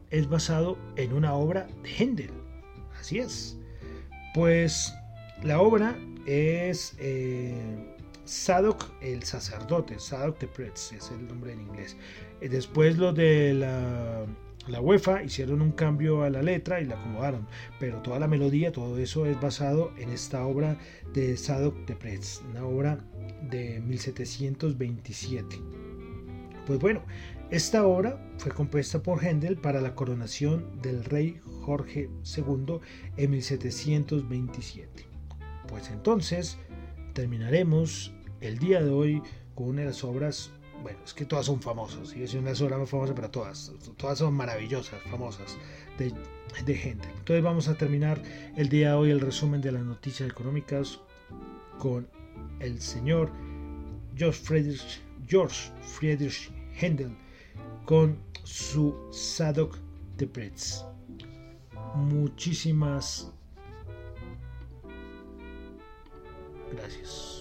es 0.09 0.27
basado 0.27 0.77
en 0.95 1.13
una 1.13 1.33
obra 1.33 1.67
de 1.83 1.89
Händel. 1.89 2.31
Así 2.99 3.19
es. 3.19 3.57
Pues 4.33 4.93
la 5.43 5.61
obra 5.61 5.97
es 6.25 6.95
eh, 6.99 7.95
Sadok 8.25 8.91
el 9.01 9.23
sacerdote, 9.23 9.99
Sadok 9.99 10.37
the 10.39 10.47
Priest, 10.47 10.93
es 10.93 11.11
el 11.11 11.27
nombre 11.27 11.53
en 11.53 11.61
inglés. 11.61 11.95
Después 12.41 12.97
lo 12.97 13.13
de 13.13 13.53
la, 13.53 14.25
la, 14.67 14.81
UEFA 14.81 15.23
hicieron 15.23 15.61
un 15.61 15.71
cambio 15.71 16.23
a 16.23 16.29
la 16.29 16.41
letra 16.41 16.81
y 16.81 16.85
la 16.85 16.95
acomodaron, 16.95 17.47
pero 17.79 18.01
toda 18.01 18.19
la 18.19 18.27
melodía, 18.27 18.71
todo 18.71 18.97
eso 18.97 19.25
es 19.25 19.39
basado 19.39 19.91
en 19.97 20.09
esta 20.09 20.45
obra 20.45 20.77
de 21.13 21.37
Sadok 21.37 21.85
the 21.85 21.95
Priest, 21.95 22.43
una 22.49 22.65
obra 22.65 22.99
de 23.49 23.79
1727. 23.81 25.57
Pues 26.65 26.79
bueno, 26.79 27.01
esta 27.49 27.87
obra 27.87 28.21
fue 28.37 28.51
compuesta 28.51 29.01
por 29.01 29.23
Händel 29.23 29.55
para 29.55 29.79
la 29.79 29.95
coronación 29.95 30.81
del 30.81 31.05
rey 31.05 31.39
Jorge 31.61 32.09
II 32.35 32.79
en 33.15 33.31
1727. 33.31 35.05
Pues 35.67 35.89
entonces 35.89 36.57
terminaremos 37.13 38.13
el 38.41 38.57
día 38.59 38.83
de 38.83 38.89
hoy 38.89 39.21
con 39.55 39.69
una 39.69 39.81
de 39.81 39.87
las 39.87 40.03
obras, 40.03 40.51
bueno, 40.81 40.99
es 41.03 41.13
que 41.13 41.25
todas 41.25 41.45
son 41.45 41.61
famosas, 41.61 42.15
y 42.15 42.23
es 42.23 42.33
una 42.33 42.51
obras 42.51 42.79
más 42.79 42.89
famosas, 42.89 43.15
pero 43.15 43.29
todas, 43.29 43.71
todas 43.97 44.19
son 44.19 44.33
maravillosas, 44.33 45.01
famosas, 45.09 45.57
de, 45.97 46.13
de 46.65 46.75
gente. 46.75 47.07
Entonces 47.09 47.43
vamos 47.43 47.67
a 47.67 47.75
terminar 47.75 48.21
el 48.55 48.69
día 48.69 48.89
de 48.89 48.95
hoy 48.95 49.11
el 49.11 49.19
resumen 49.19 49.61
de 49.61 49.71
las 49.71 49.83
noticias 49.83 50.29
económicas 50.29 50.99
con 51.79 52.07
el 52.59 52.81
señor 52.81 53.31
George 54.15 54.39
Friedrich, 54.39 55.01
George 55.27 55.71
Friedrich 55.81 56.51
Händel 56.79 57.15
con 57.85 58.17
su 58.43 58.95
Sadok 59.11 59.77
de 60.17 60.27
Pretz. 60.27 60.83
Muchísimas 61.95 63.31
gracias. 66.71 67.36